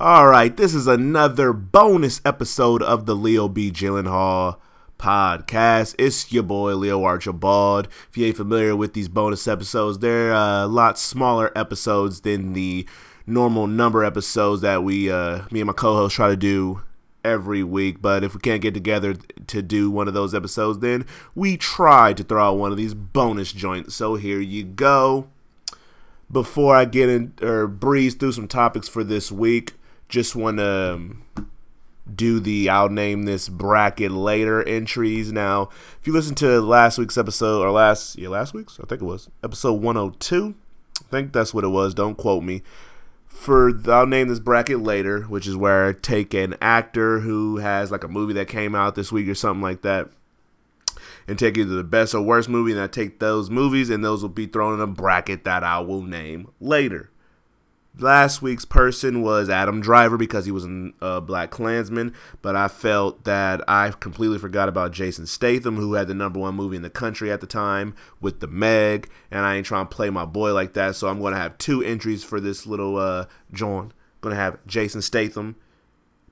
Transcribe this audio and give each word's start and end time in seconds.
All 0.00 0.28
right, 0.28 0.56
this 0.56 0.72
is 0.72 0.86
another 0.86 1.52
bonus 1.52 2.22
episode 2.24 2.82
of 2.82 3.04
the 3.04 3.14
Leo 3.14 3.50
B. 3.50 3.70
Gyllenhaal 3.70 4.56
podcast. 4.98 5.94
It's 5.98 6.32
your 6.32 6.42
boy 6.42 6.74
Leo 6.74 7.04
Archibald. 7.04 7.86
If 8.08 8.16
you 8.16 8.24
ain't 8.24 8.38
familiar 8.38 8.74
with 8.74 8.94
these 8.94 9.10
bonus 9.10 9.46
episodes, 9.46 9.98
they're 9.98 10.32
a 10.32 10.66
lot 10.66 10.98
smaller 10.98 11.52
episodes 11.54 12.22
than 12.22 12.54
the 12.54 12.88
normal 13.26 13.66
number 13.66 14.02
episodes 14.02 14.62
that 14.62 14.82
we, 14.82 15.10
uh, 15.10 15.42
me 15.50 15.60
and 15.60 15.66
my 15.66 15.74
co-host, 15.74 16.16
try 16.16 16.30
to 16.30 16.36
do 16.36 16.80
every 17.22 17.62
week. 17.62 18.00
But 18.00 18.24
if 18.24 18.32
we 18.32 18.40
can't 18.40 18.62
get 18.62 18.72
together 18.72 19.16
to 19.48 19.60
do 19.60 19.90
one 19.90 20.08
of 20.08 20.14
those 20.14 20.34
episodes, 20.34 20.78
then 20.78 21.04
we 21.34 21.58
try 21.58 22.14
to 22.14 22.24
throw 22.24 22.48
out 22.48 22.56
one 22.56 22.70
of 22.70 22.78
these 22.78 22.94
bonus 22.94 23.52
joints. 23.52 23.96
So 23.96 24.14
here 24.14 24.40
you 24.40 24.64
go. 24.64 25.28
Before 26.32 26.74
I 26.74 26.86
get 26.86 27.10
in 27.10 27.34
or 27.42 27.66
breeze 27.66 28.14
through 28.14 28.32
some 28.32 28.48
topics 28.48 28.88
for 28.88 29.04
this 29.04 29.30
week, 29.30 29.74
just 30.10 30.36
want 30.36 30.58
to 30.58 30.94
um, 30.94 31.24
do 32.12 32.40
the 32.40 32.68
I'll 32.68 32.90
name 32.90 33.22
this 33.22 33.48
bracket 33.48 34.10
later 34.10 34.62
entries. 34.62 35.32
Now, 35.32 35.70
if 36.00 36.06
you 36.06 36.12
listen 36.12 36.34
to 36.36 36.60
last 36.60 36.98
week's 36.98 37.16
episode 37.16 37.62
or 37.62 37.70
last 37.70 38.18
yeah 38.18 38.28
last 38.28 38.52
week's 38.52 38.78
I 38.78 38.84
think 38.86 39.00
it 39.00 39.06
was 39.06 39.30
episode 39.42 39.74
102. 39.74 40.54
I 41.00 41.10
think 41.10 41.32
that's 41.32 41.54
what 41.54 41.64
it 41.64 41.68
was. 41.68 41.94
Don't 41.94 42.16
quote 42.16 42.42
me. 42.42 42.62
For 43.26 43.72
the, 43.72 43.92
I'll 43.92 44.06
name 44.06 44.28
this 44.28 44.40
bracket 44.40 44.80
later, 44.80 45.22
which 45.22 45.46
is 45.46 45.56
where 45.56 45.88
I 45.88 45.92
take 45.92 46.34
an 46.34 46.56
actor 46.60 47.20
who 47.20 47.58
has 47.58 47.90
like 47.90 48.04
a 48.04 48.08
movie 48.08 48.34
that 48.34 48.48
came 48.48 48.74
out 48.74 48.96
this 48.96 49.12
week 49.12 49.28
or 49.28 49.34
something 49.34 49.62
like 49.62 49.82
that, 49.82 50.10
and 51.26 51.38
take 51.38 51.56
either 51.56 51.74
the 51.74 51.84
best 51.84 52.14
or 52.14 52.20
worst 52.20 52.48
movie, 52.48 52.72
and 52.72 52.80
I 52.80 52.86
take 52.86 53.18
those 53.18 53.48
movies, 53.48 53.88
and 53.88 54.04
those 54.04 54.20
will 54.20 54.28
be 54.28 54.46
thrown 54.46 54.74
in 54.74 54.80
a 54.80 54.86
bracket 54.86 55.44
that 55.44 55.62
I 55.62 55.78
will 55.78 56.02
name 56.02 56.50
later. 56.60 57.09
Last 57.98 58.40
week's 58.40 58.64
person 58.64 59.20
was 59.20 59.50
Adam 59.50 59.80
Driver 59.80 60.16
because 60.16 60.44
he 60.44 60.52
was 60.52 60.64
a 60.64 61.20
BlacKkKlansman, 61.20 62.14
but 62.40 62.54
I 62.54 62.68
felt 62.68 63.24
that 63.24 63.62
I 63.68 63.90
completely 63.90 64.38
forgot 64.38 64.68
about 64.68 64.92
Jason 64.92 65.26
Statham, 65.26 65.76
who 65.76 65.94
had 65.94 66.06
the 66.06 66.14
number 66.14 66.38
one 66.38 66.54
movie 66.54 66.76
in 66.76 66.82
the 66.82 66.88
country 66.90 67.32
at 67.32 67.40
the 67.40 67.48
time 67.48 67.94
with 68.20 68.38
the 68.38 68.46
Meg, 68.46 69.10
and 69.30 69.44
I 69.44 69.56
ain't 69.56 69.66
trying 69.66 69.88
to 69.88 69.94
play 69.94 70.08
my 70.08 70.24
boy 70.24 70.54
like 70.54 70.74
that, 70.74 70.94
so 70.94 71.08
I'm 71.08 71.18
going 71.20 71.34
to 71.34 71.40
have 71.40 71.58
two 71.58 71.82
entries 71.82 72.22
for 72.22 72.40
this 72.40 72.64
little 72.64 72.96
uh, 72.96 73.26
John. 73.52 73.92
Going 74.20 74.36
to 74.36 74.40
have 74.40 74.64
Jason 74.66 75.02
Statham 75.02 75.56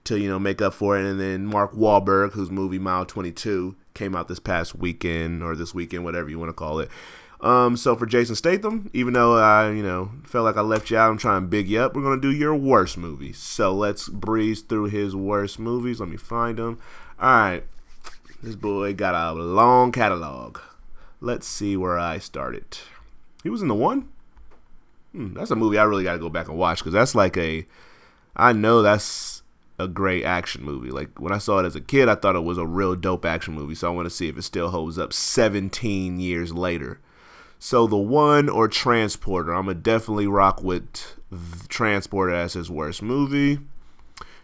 to 0.05 0.19
you 0.19 0.29
know 0.29 0.39
make 0.39 0.62
up 0.62 0.75
for 0.75 0.97
it, 0.97 1.05
and 1.05 1.20
then 1.20 1.45
Mark 1.45 1.73
Wahlberg, 1.73 2.33
whose 2.33 2.51
movie 2.51 2.79
Mile 2.79 3.05
22 3.05 3.75
came 3.95 4.14
out 4.14 4.29
this 4.29 4.39
past 4.39 4.77
weekend 4.77 5.42
or 5.42 5.56
this 5.56 5.75
weekend, 5.75 6.05
whatever 6.05 6.31
you 6.31 6.39
want 6.39 6.51
to 6.51 6.55
call 6.55 6.79
it. 6.79 6.89
Um, 7.41 7.77
so 7.77 7.94
for 7.94 8.06
Jason 8.06 8.34
Statham, 8.34 8.91
even 8.92 9.12
though 9.12 9.36
I, 9.36 9.70
you 9.70 9.83
know, 9.83 10.11
felt 10.25 10.44
like 10.44 10.56
I 10.56 10.61
left 10.61 10.91
you 10.91 10.97
out, 10.97 11.11
I'm 11.11 11.19
trying 11.19 11.42
to 11.42 11.47
big 11.47 11.69
you 11.69 11.80
up. 11.80 11.95
We're 11.95 12.03
gonna 12.03 12.20
do 12.20 12.33
your 12.33 12.55
worst 12.55 12.98
movies. 12.98 13.39
So 13.39 13.72
let's 13.72 14.08
breeze 14.08 14.61
through 14.62 14.86
his 14.86 15.14
worst 15.14 15.58
movies. 15.58 16.00
Let 16.00 16.08
me 16.08 16.17
find 16.17 16.58
them. 16.58 16.80
All 17.20 17.30
right, 17.30 17.64
this 18.42 18.56
boy 18.56 18.92
got 18.95 19.14
a 19.14 19.33
long 19.33 19.92
catalog. 19.92 20.58
Let's 21.20 21.47
see 21.47 21.77
where 21.77 21.98
I 21.98 22.19
started. 22.19 22.78
He 23.42 23.50
was 23.50 23.62
in 23.62 23.69
the 23.69 23.75
one. 23.75 24.08
Hmm, 25.12 25.34
that's 25.34 25.50
a 25.50 25.56
movie 25.56 25.78
I 25.78 25.84
really 25.84 26.05
got 26.05 26.12
to 26.12 26.19
go 26.19 26.28
back 26.28 26.48
and 26.48 26.58
watch 26.58 26.78
because 26.78 26.92
that's 26.92 27.14
like 27.14 27.36
a. 27.36 27.67
I 28.36 28.52
know 28.52 28.83
that's 28.83 29.42
a 29.78 29.89
great 29.89 30.25
action 30.25 30.64
movie. 30.64 30.91
Like 30.91 31.20
when 31.20 31.33
I 31.33 31.39
saw 31.39 31.58
it 31.58 31.67
as 31.67 31.77
a 31.77 31.80
kid, 31.80 32.08
I 32.08 32.14
thought 32.17 32.36
it 32.36 32.41
was 32.41 32.58
a 32.58 32.67
real 32.67 32.97
dope 32.97 33.25
action 33.25 33.55
movie. 33.55 33.75
So 33.75 33.89
I 33.89 33.95
want 33.95 34.06
to 34.06 34.14
see 34.14 34.28
if 34.28 34.36
it 34.36 34.42
still 34.42 34.70
holds 34.70 34.98
up 34.98 35.12
17 35.12 36.19
years 36.19 36.52
later. 36.52 37.00
So 37.59 37.87
the 37.87 37.97
one 37.97 38.48
or 38.48 38.69
Transporter, 38.69 39.53
I'm 39.53 39.67
gonna 39.67 39.75
definitely 39.75 40.27
rock 40.27 40.62
with 40.62 40.87
Transporter 41.69 42.33
as 42.33 42.53
his 42.53 42.70
worst 42.70 43.03
movie. 43.03 43.59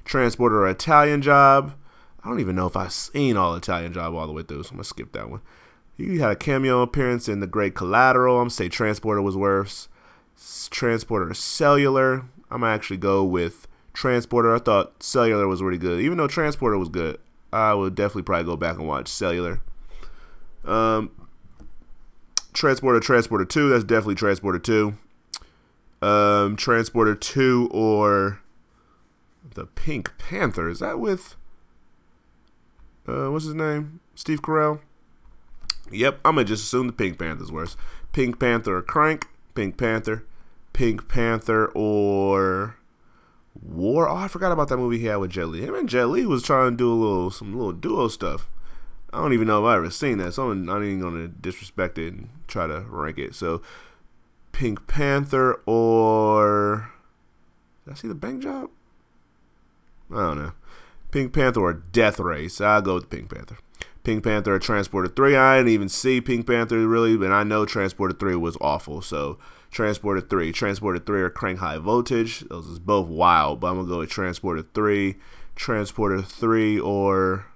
Transporter 0.05 0.63
or 0.63 0.69
Italian 0.69 1.23
Job. 1.23 1.75
I 2.23 2.29
don't 2.29 2.41
even 2.41 2.57
know 2.57 2.67
if 2.67 2.77
I've 2.77 2.93
seen 2.93 3.37
all 3.37 3.55
Italian 3.55 3.93
Job 3.93 4.15
all 4.15 4.27
the 4.27 4.33
way 4.33 4.43
through, 4.43 4.65
so 4.65 4.71
I'm 4.71 4.77
gonna 4.77 4.85
skip 4.85 5.13
that 5.13 5.31
one. 5.31 5.41
He 5.97 6.19
had 6.19 6.31
a 6.31 6.37
cameo 6.37 6.83
appearance 6.83 7.29
in 7.29 7.41
The 7.41 7.47
Great 7.47 7.75
Collateral. 7.75 8.37
I'm 8.37 8.45
gonna 8.45 8.51
say 8.51 8.69
Transporter 8.69 9.23
was 9.23 9.37
worse. 9.37 9.89
Transporter 10.71 11.33
Cellular. 11.35 12.25
I'm 12.51 12.61
gonna 12.61 12.73
actually 12.73 12.97
go 12.97 13.25
with 13.25 13.69
Transporter. 13.93 14.55
I 14.55 14.59
thought 14.59 15.03
Cellular 15.03 15.47
was 15.47 15.63
really 15.63 15.79
good, 15.79 16.01
even 16.01 16.19
though 16.19 16.27
Transporter 16.27 16.77
was 16.77 16.89
good. 16.89 17.19
I 17.53 17.75
would 17.75 17.95
definitely 17.95 18.23
probably 18.23 18.45
go 18.45 18.57
back 18.57 18.77
and 18.77 18.89
watch 18.89 19.07
Cellular. 19.07 19.61
Um, 20.65 21.11
Transporter, 22.55 23.01
Transporter 23.01 23.45
2. 23.45 23.69
That's 23.69 23.85
definitely 23.85 24.15
Transporter 24.15 24.59
2. 24.59 24.95
Um, 26.01 26.57
Transporter 26.57 27.15
2 27.15 27.69
or 27.73 28.41
the 29.55 29.67
Pink 29.67 30.17
Panther. 30.17 30.69
Is 30.69 30.79
that 30.79 30.99
with, 30.99 31.37
uh, 33.07 33.31
what's 33.31 33.45
his 33.45 33.55
name? 33.55 34.01
Steve 34.15 34.41
Carell? 34.41 34.81
Yep, 35.91 36.21
I'm 36.25 36.37
to 36.37 36.45
just 36.45 36.65
assume 36.65 36.87
the 36.87 36.93
Pink 36.93 37.19
Panther's 37.19 37.53
worse. 37.53 37.77
Pink 38.13 38.39
Panther 38.39 38.79
or 38.79 38.83
Crank. 38.83 39.27
Pink 39.55 39.77
Panther. 39.77 40.25
Pink 40.73 41.09
Panther 41.09 41.67
or 41.75 42.77
War. 43.63 44.09
Oh, 44.09 44.17
I 44.17 44.29
forgot 44.29 44.53
about 44.53 44.69
that 44.69 44.77
movie 44.77 44.99
he 44.99 45.07
had 45.07 45.17
with 45.17 45.31
Jet 45.31 45.49
Li. 45.49 45.63
Him 45.63 45.75
and 45.75 45.89
Jet 45.89 46.07
Li 46.07 46.27
was 46.27 46.43
trying 46.43 46.73
to 46.73 46.77
do 46.77 46.93
a 46.93 46.95
little, 46.95 47.31
some 47.31 47.57
little 47.57 47.73
duo 47.73 48.09
stuff. 48.09 48.49
I 49.13 49.19
don't 49.19 49.33
even 49.33 49.47
know 49.47 49.65
if 49.65 49.71
I 49.71 49.77
ever 49.77 49.91
seen 49.91 50.19
that, 50.19 50.33
so 50.33 50.51
I'm 50.51 50.65
not 50.65 50.83
even 50.83 51.01
gonna 51.01 51.29
disrespect 51.29 51.99
it 51.99 52.13
and 52.13 52.29
try 52.47 52.67
to 52.67 52.81
rank 52.89 53.19
it. 53.19 53.35
So, 53.35 53.63
Pink 54.53 54.87
Panther 54.87 55.61
or 55.67 56.91
did 57.85 57.93
I 57.93 57.97
see 57.97 58.09
the 58.09 58.15
bank 58.15 58.43
job? 58.43 58.71
I 60.11 60.23
don't 60.23 60.39
know. 60.39 60.53
Pink 61.11 61.33
Panther 61.33 61.61
or 61.61 61.73
Death 61.73 62.19
Race. 62.19 62.61
I'll 62.61 62.83
go 62.83 62.95
with 62.95 63.11
Pink 63.11 63.33
Panther. 63.33 63.59
Pink 64.03 64.25
Panther 64.25 64.55
or 64.55 64.59
Transporter 64.59 65.09
3. 65.09 65.37
I 65.37 65.57
didn't 65.59 65.73
even 65.73 65.89
see 65.89 66.21
Pink 66.21 66.47
Panther 66.47 66.87
really, 66.87 67.17
but 67.17 67.33
I 67.33 67.43
know 67.43 67.65
Transporter 67.65 68.15
3 68.15 68.37
was 68.37 68.57
awful. 68.61 69.03
So 69.03 69.39
Transporter 69.71 70.21
3. 70.21 70.53
Transporter 70.53 70.99
3 70.99 71.23
or 71.23 71.31
Crank 71.31 71.59
High 71.59 71.79
Voltage. 71.79 72.41
Those 72.41 72.67
is 72.67 72.79
both 72.79 73.09
wild, 73.09 73.61
but 73.61 73.69
I'm 73.69 73.75
going 73.77 73.87
to 73.87 73.93
go 73.93 73.99
with 74.01 74.11
Transporter 74.11 74.63
3. 74.75 75.17
Transporter 75.57 76.21
3 76.21 76.81
or 76.81 77.47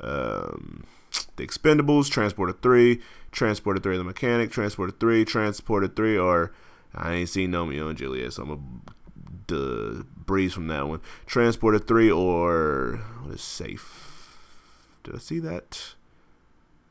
um, 0.00 0.84
the 1.42 1.48
Expendables, 1.48 2.08
Transporter 2.10 2.52
3, 2.52 3.00
Transporter 3.30 3.80
3 3.80 3.96
the 3.98 4.04
Mechanic, 4.04 4.50
Transporter 4.50 4.92
3, 4.98 5.24
Transporter 5.24 5.88
3, 5.88 6.16
or 6.16 6.52
I 6.94 7.14
ain't 7.14 7.28
seen 7.28 7.52
Romeo 7.52 7.88
and 7.88 7.98
Juliet, 7.98 8.34
so 8.34 8.42
I'm 8.42 8.48
going 8.48 8.82
to 9.48 10.06
breeze 10.16 10.52
from 10.52 10.68
that 10.68 10.86
one. 10.88 11.00
Transporter 11.26 11.78
3 11.78 12.10
or 12.10 13.00
what 13.22 13.34
is 13.34 13.42
safe? 13.42 14.38
Did 15.04 15.16
I 15.16 15.18
see 15.18 15.40
that? 15.40 15.94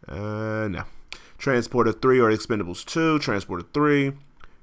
Uh, 0.08 0.68
no. 0.70 0.84
Transporter 1.38 1.92
3 1.92 2.20
or 2.20 2.32
Expendables 2.32 2.86
2, 2.86 3.20
Transporter 3.20 3.66
3, 3.74 4.12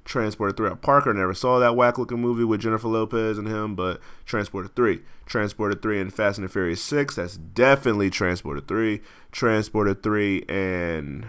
Transporter 0.09 0.51
3 0.53 0.75
Parker. 0.77 1.13
Never 1.13 1.35
saw 1.35 1.59
that 1.59 1.75
whack 1.75 1.99
looking 1.99 2.19
movie 2.19 2.43
with 2.43 2.61
Jennifer 2.61 2.87
Lopez 2.87 3.37
and 3.37 3.47
him, 3.47 3.75
but 3.75 4.01
Transporter 4.25 4.67
3. 4.67 5.01
Transporter 5.27 5.75
3 5.75 6.01
and 6.01 6.13
Fast 6.13 6.39
and 6.39 6.47
the 6.47 6.51
Furious 6.51 6.81
6. 6.81 7.15
That's 7.15 7.37
definitely 7.37 8.09
Transporter 8.09 8.59
3. 8.59 9.01
Transporter 9.31 9.93
3 9.93 10.45
and. 10.49 11.27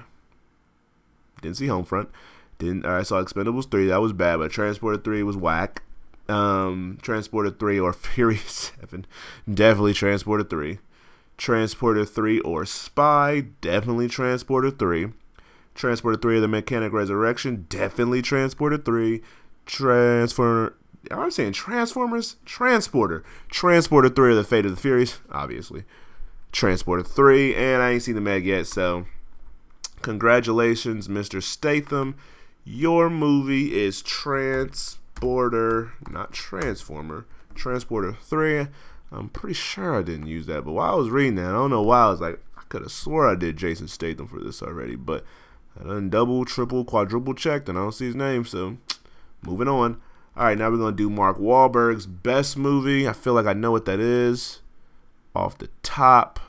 Didn't 1.43 1.59
see 1.59 1.67
Homefront. 1.67 2.09
Didn't 2.59 2.87
I 2.87 3.03
saw 3.03 3.23
Expendables 3.23 3.71
3. 3.71 3.87
That 3.87 4.01
was 4.01 4.15
bad, 4.15 4.39
but 4.39 4.51
Transporter 4.51 4.99
3 4.99 5.25
was 5.25 5.37
whack. 5.37 5.83
Um, 6.31 6.99
Transporter 7.03 7.51
3 7.51 7.79
or 7.79 7.93
Furious 7.93 8.73
7. 8.81 9.07
Definitely 9.53 9.93
Transporter 9.93 10.45
3. 10.45 10.79
Transporter 11.37 12.07
3 12.07 12.41
or 12.41 12.65
Spy. 12.65 13.43
Definitely 13.61 14.09
Transporter 14.09 14.71
3. 14.71 15.13
Transporter 15.81 16.19
3 16.19 16.37
of 16.37 16.43
the 16.43 16.49
Mechanic 16.49 16.93
Resurrection, 16.93 17.65
definitely 17.71 18.21
Transporter 18.21 18.77
3. 18.77 19.23
Transformer. 19.65 20.75
I'm 21.11 21.31
saying 21.31 21.55
Transformers? 21.55 22.37
Transporter. 22.45 23.25
Transporter 23.49 24.11
3 24.11 24.33
of 24.33 24.37
the 24.37 24.45
Fate 24.45 24.67
of 24.67 24.73
the 24.73 24.81
Furious, 24.81 25.21
obviously. 25.33 25.85
Transporter 26.53 27.03
3, 27.03 27.55
and 27.55 27.83
I 27.83 27.93
ain't 27.93 28.03
seen 28.03 28.15
the 28.15 28.21
Meg 28.21 28.45
yet, 28.45 28.67
so 28.67 29.07
congratulations, 30.03 31.09
Mr. 31.09 31.43
Statham. 31.43 32.15
Your 32.63 33.09
movie 33.09 33.81
is 33.81 34.03
Transporter, 34.03 35.93
not 36.11 36.35
Transformer. 36.35 37.25
Transporter 37.55 38.13
3. 38.21 38.67
I'm 39.11 39.31
pretty 39.31 39.55
sure 39.55 39.99
I 39.99 40.03
didn't 40.03 40.27
use 40.27 40.45
that, 40.45 40.67
but 40.67 40.73
while 40.73 40.93
I 40.93 40.97
was 40.97 41.09
reading 41.09 41.37
that, 41.37 41.47
I 41.47 41.53
don't 41.53 41.71
know 41.71 41.81
why 41.81 42.03
I 42.03 42.11
was 42.11 42.21
like, 42.21 42.39
I 42.59 42.65
could 42.69 42.83
have 42.83 42.93
swore 42.93 43.27
I 43.27 43.35
did 43.35 43.57
Jason 43.57 43.89
Statham 43.89 44.29
for 44.29 44.41
this 44.41 44.63
already, 44.63 44.95
but 44.95 45.25
I 45.79 45.85
done 45.85 46.11
double, 46.11 46.45
triple, 46.45 46.85
quadruple 46.85 47.35
checked, 47.35 47.69
and 47.69 47.79
I 47.79 47.83
don't 47.83 47.93
see 47.93 48.07
his 48.07 48.17
name. 48.17 48.45
So, 48.45 48.79
moving 49.43 49.69
on. 49.69 50.01
All 50.37 50.45
right, 50.45 50.57
now 50.57 50.71
we're 50.71 50.79
gonna 50.79 50.97
do 50.97 51.11
Mark 51.11 51.39
Wahlberg's 51.39 52.07
best 52.07 52.57
movie. 52.57 53.07
I 53.07 53.13
feel 53.13 53.35
like 53.35 53.47
I 53.47 53.53
know 53.53 53.73
what 53.73 53.85
that 53.85 54.01
is 54.01 54.61
off 55.35 55.59
the 55.59 55.69
top, 55.83 56.41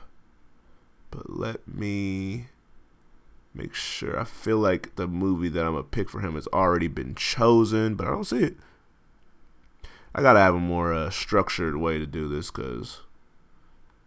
but 1.10 1.30
let 1.30 1.66
me 1.68 2.46
make 3.54 3.74
sure. 3.74 4.18
I 4.18 4.24
feel 4.24 4.58
like 4.58 4.96
the 4.96 5.06
movie 5.06 5.48
that 5.50 5.64
I'm 5.64 5.72
gonna 5.72 5.82
pick 5.82 6.08
for 6.08 6.20
him 6.20 6.34
has 6.34 6.46
already 6.48 6.88
been 6.88 7.14
chosen, 7.14 7.96
but 7.96 8.06
I 8.06 8.10
don't 8.10 8.24
see 8.24 8.44
it. 8.44 8.56
I 10.14 10.22
gotta 10.22 10.40
have 10.40 10.54
a 10.54 10.60
more 10.60 10.92
uh, 10.92 11.10
structured 11.10 11.76
way 11.76 11.98
to 11.98 12.06
do 12.06 12.28
this 12.28 12.50
because 12.50 13.00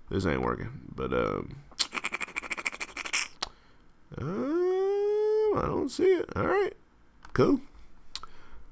this 0.10 0.26
ain't 0.26 0.42
working. 0.42 0.82
But 0.96 1.14
um, 1.14 1.58
uh, 4.18 4.65
I 5.56 5.66
don't 5.68 5.90
see 5.90 6.04
it. 6.04 6.30
All 6.36 6.48
right, 6.48 6.74
cool. 7.34 7.62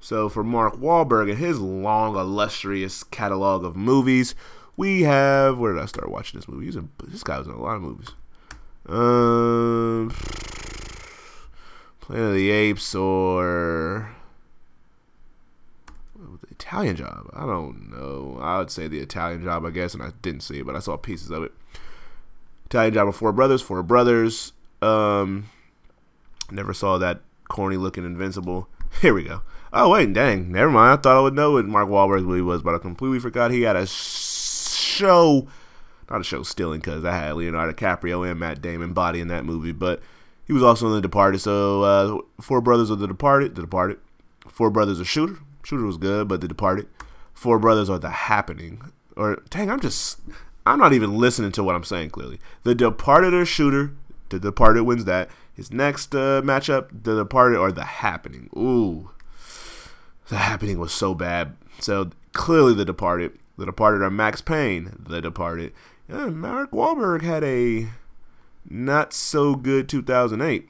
So 0.00 0.28
for 0.28 0.44
Mark 0.44 0.74
Wahlberg 0.76 1.30
and 1.30 1.38
his 1.38 1.60
long, 1.60 2.14
illustrious 2.14 3.02
catalog 3.04 3.64
of 3.64 3.74
movies, 3.74 4.34
we 4.76 5.02
have. 5.02 5.58
Where 5.58 5.72
did 5.72 5.82
I 5.82 5.86
start 5.86 6.10
watching 6.10 6.38
this 6.38 6.48
movie? 6.48 6.70
This 7.04 7.22
guy 7.22 7.38
was 7.38 7.46
in 7.46 7.54
a 7.54 7.60
lot 7.62 7.76
of 7.76 7.82
movies. 7.82 8.10
Um, 8.86 10.10
Planet 12.00 12.26
of 12.26 12.34
the 12.34 12.50
Apes 12.50 12.94
or 12.94 14.14
the 16.16 16.50
Italian 16.50 16.96
Job. 16.96 17.30
I 17.32 17.46
don't 17.46 17.90
know. 17.90 18.38
I 18.42 18.58
would 18.58 18.70
say 18.70 18.88
the 18.88 19.00
Italian 19.00 19.42
Job, 19.42 19.64
I 19.64 19.70
guess, 19.70 19.94
and 19.94 20.02
I 20.02 20.10
didn't 20.20 20.42
see 20.42 20.58
it, 20.58 20.66
but 20.66 20.76
I 20.76 20.80
saw 20.80 20.98
pieces 20.98 21.30
of 21.30 21.44
it. 21.44 21.52
Italian 22.66 22.92
Job 22.92 23.08
of 23.08 23.16
Four 23.16 23.32
Brothers, 23.32 23.62
Four 23.62 23.82
Brothers. 23.82 24.52
Um, 24.82 25.48
never 26.50 26.74
saw 26.74 26.98
that 26.98 27.20
corny 27.48 27.76
looking 27.76 28.04
Invincible. 28.04 28.68
Here 29.00 29.14
we 29.14 29.24
go. 29.24 29.42
Oh 29.72 29.90
wait, 29.90 30.12
dang, 30.12 30.52
never 30.52 30.70
mind. 30.70 30.98
I 30.98 31.02
thought 31.02 31.16
I 31.16 31.20
would 31.20 31.34
know 31.34 31.52
what 31.52 31.66
Mark 31.66 31.88
Wahlberg 31.88 32.26
really 32.26 32.42
was, 32.42 32.62
but 32.62 32.74
I 32.74 32.78
completely 32.78 33.18
forgot 33.18 33.50
he 33.50 33.62
had 33.62 33.76
a 33.76 33.86
show, 33.86 35.48
not 36.08 36.20
a 36.20 36.24
show 36.24 36.42
stealing 36.42 36.80
because 36.80 37.04
I 37.04 37.16
had 37.16 37.34
Leonardo 37.34 37.72
DiCaprio 37.72 38.28
and 38.30 38.38
Matt 38.38 38.62
Damon 38.62 38.92
body 38.92 39.20
in 39.20 39.28
that 39.28 39.44
movie, 39.44 39.72
but 39.72 40.00
he 40.46 40.52
was 40.52 40.62
also 40.62 40.86
in 40.86 40.92
The 40.92 41.00
Departed. 41.00 41.40
So 41.40 41.82
uh, 41.82 42.42
Four 42.42 42.60
Brothers 42.60 42.90
of 42.90 42.98
The 43.00 43.08
Departed, 43.08 43.56
The 43.56 43.62
Departed. 43.62 43.98
Four 44.46 44.70
Brothers 44.70 45.00
of 45.00 45.08
Shooter. 45.08 45.38
Shooter 45.64 45.84
was 45.84 45.96
good, 45.96 46.28
but 46.28 46.40
The 46.40 46.48
Departed. 46.48 46.86
Four 47.32 47.58
Brothers 47.58 47.90
are 47.90 47.98
The 47.98 48.10
Happening. 48.10 48.92
Or 49.16 49.42
dang, 49.50 49.70
I'm 49.70 49.80
just 49.80 50.20
I'm 50.66 50.78
not 50.78 50.92
even 50.92 51.18
listening 51.18 51.52
to 51.52 51.64
what 51.64 51.74
I'm 51.74 51.84
saying 51.84 52.10
clearly. 52.10 52.38
The 52.62 52.74
Departed 52.74 53.34
or 53.34 53.44
Shooter. 53.44 53.92
The 54.34 54.50
Departed 54.50 54.82
wins 54.82 55.04
that. 55.04 55.30
His 55.54 55.72
next 55.72 56.14
uh, 56.14 56.42
matchup, 56.42 56.88
The 57.04 57.16
Departed 57.16 57.56
or 57.56 57.70
The 57.70 57.84
Happening. 57.84 58.50
Ooh. 58.56 59.10
The 60.28 60.38
Happening 60.38 60.78
was 60.80 60.92
so 60.92 61.14
bad. 61.14 61.56
So 61.78 62.10
clearly 62.32 62.74
The 62.74 62.84
Departed. 62.84 63.38
The 63.56 63.66
Departed 63.66 64.02
or 64.02 64.10
Max 64.10 64.40
Payne. 64.40 64.96
The 64.98 65.20
Departed. 65.20 65.72
Yeah, 66.08 66.26
Mark 66.26 66.72
Wahlberg 66.72 67.22
had 67.22 67.44
a 67.44 67.90
not 68.68 69.12
so 69.12 69.54
good 69.54 69.88
2008. 69.88 70.68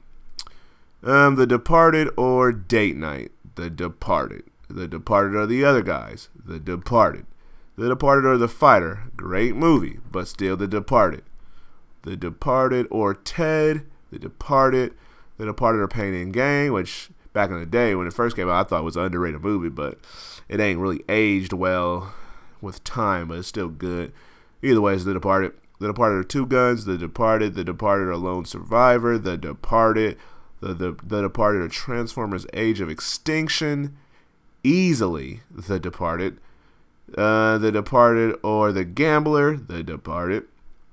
Um, 1.03 1.35
The 1.35 1.47
Departed 1.47 2.09
or 2.15 2.51
Date 2.51 2.95
Night. 2.95 3.31
The 3.55 3.71
Departed. 3.71 4.43
The 4.69 4.87
Departed 4.87 5.35
are 5.35 5.47
the 5.47 5.65
other 5.65 5.81
guys. 5.81 6.29
The 6.35 6.59
Departed. 6.59 7.25
The 7.77 7.89
Departed 7.89 8.25
or 8.25 8.37
The 8.37 8.47
Fighter. 8.47 9.05
Great 9.17 9.55
movie, 9.55 9.99
but 10.11 10.27
still 10.27 10.55
The 10.55 10.67
Departed. 10.67 11.23
The 12.05 12.15
Departed 12.15 12.87
or 12.89 13.13
Ted. 13.13 13.85
The 14.11 14.19
Departed. 14.19 14.93
The 15.37 15.45
Departed 15.45 15.81
or 15.81 15.87
Pain 15.89 16.13
and 16.13 16.31
Gain, 16.31 16.71
which 16.71 17.09
back 17.33 17.49
in 17.49 17.59
the 17.59 17.65
day 17.65 17.93
when 17.93 18.07
it 18.07 18.13
first 18.13 18.37
came 18.37 18.47
out, 18.47 18.65
I 18.65 18.69
thought 18.69 18.85
was 18.85 18.95
an 18.95 19.03
underrated 19.03 19.41
movie, 19.41 19.67
but 19.67 19.99
it 20.47 20.61
ain't 20.61 20.79
really 20.79 21.03
aged 21.09 21.51
well 21.51 22.13
with 22.61 22.83
time, 22.85 23.27
but 23.27 23.39
it's 23.39 23.49
still 23.49 23.67
good. 23.67 24.13
Either 24.63 24.79
way, 24.79 24.93
it's 24.93 25.03
The 25.03 25.13
Departed. 25.13 25.51
The 25.79 25.87
Departed 25.87 26.15
are 26.15 26.23
Two 26.23 26.45
Guns, 26.45 26.85
The 26.85 26.97
Departed, 26.97 27.53
The 27.53 27.65
Departed 27.65 28.07
are 28.07 28.15
Lone 28.15 28.45
Survivor, 28.45 29.17
The 29.17 29.35
Departed, 29.35 30.17
The, 30.61 30.73
the, 30.73 30.97
the 31.03 31.21
Departed 31.23 31.61
are 31.63 31.67
Transformers 31.67 32.47
Age 32.53 32.79
of 32.79 32.89
Extinction, 32.89 33.97
easily 34.63 35.41
The 35.51 35.79
Departed, 35.79 36.39
uh, 37.17 37.57
The 37.57 37.73
Departed 37.73 38.37
or 38.41 38.71
The 38.71 38.85
Gambler, 38.85 39.57
The 39.57 39.83
Departed, 39.83 40.45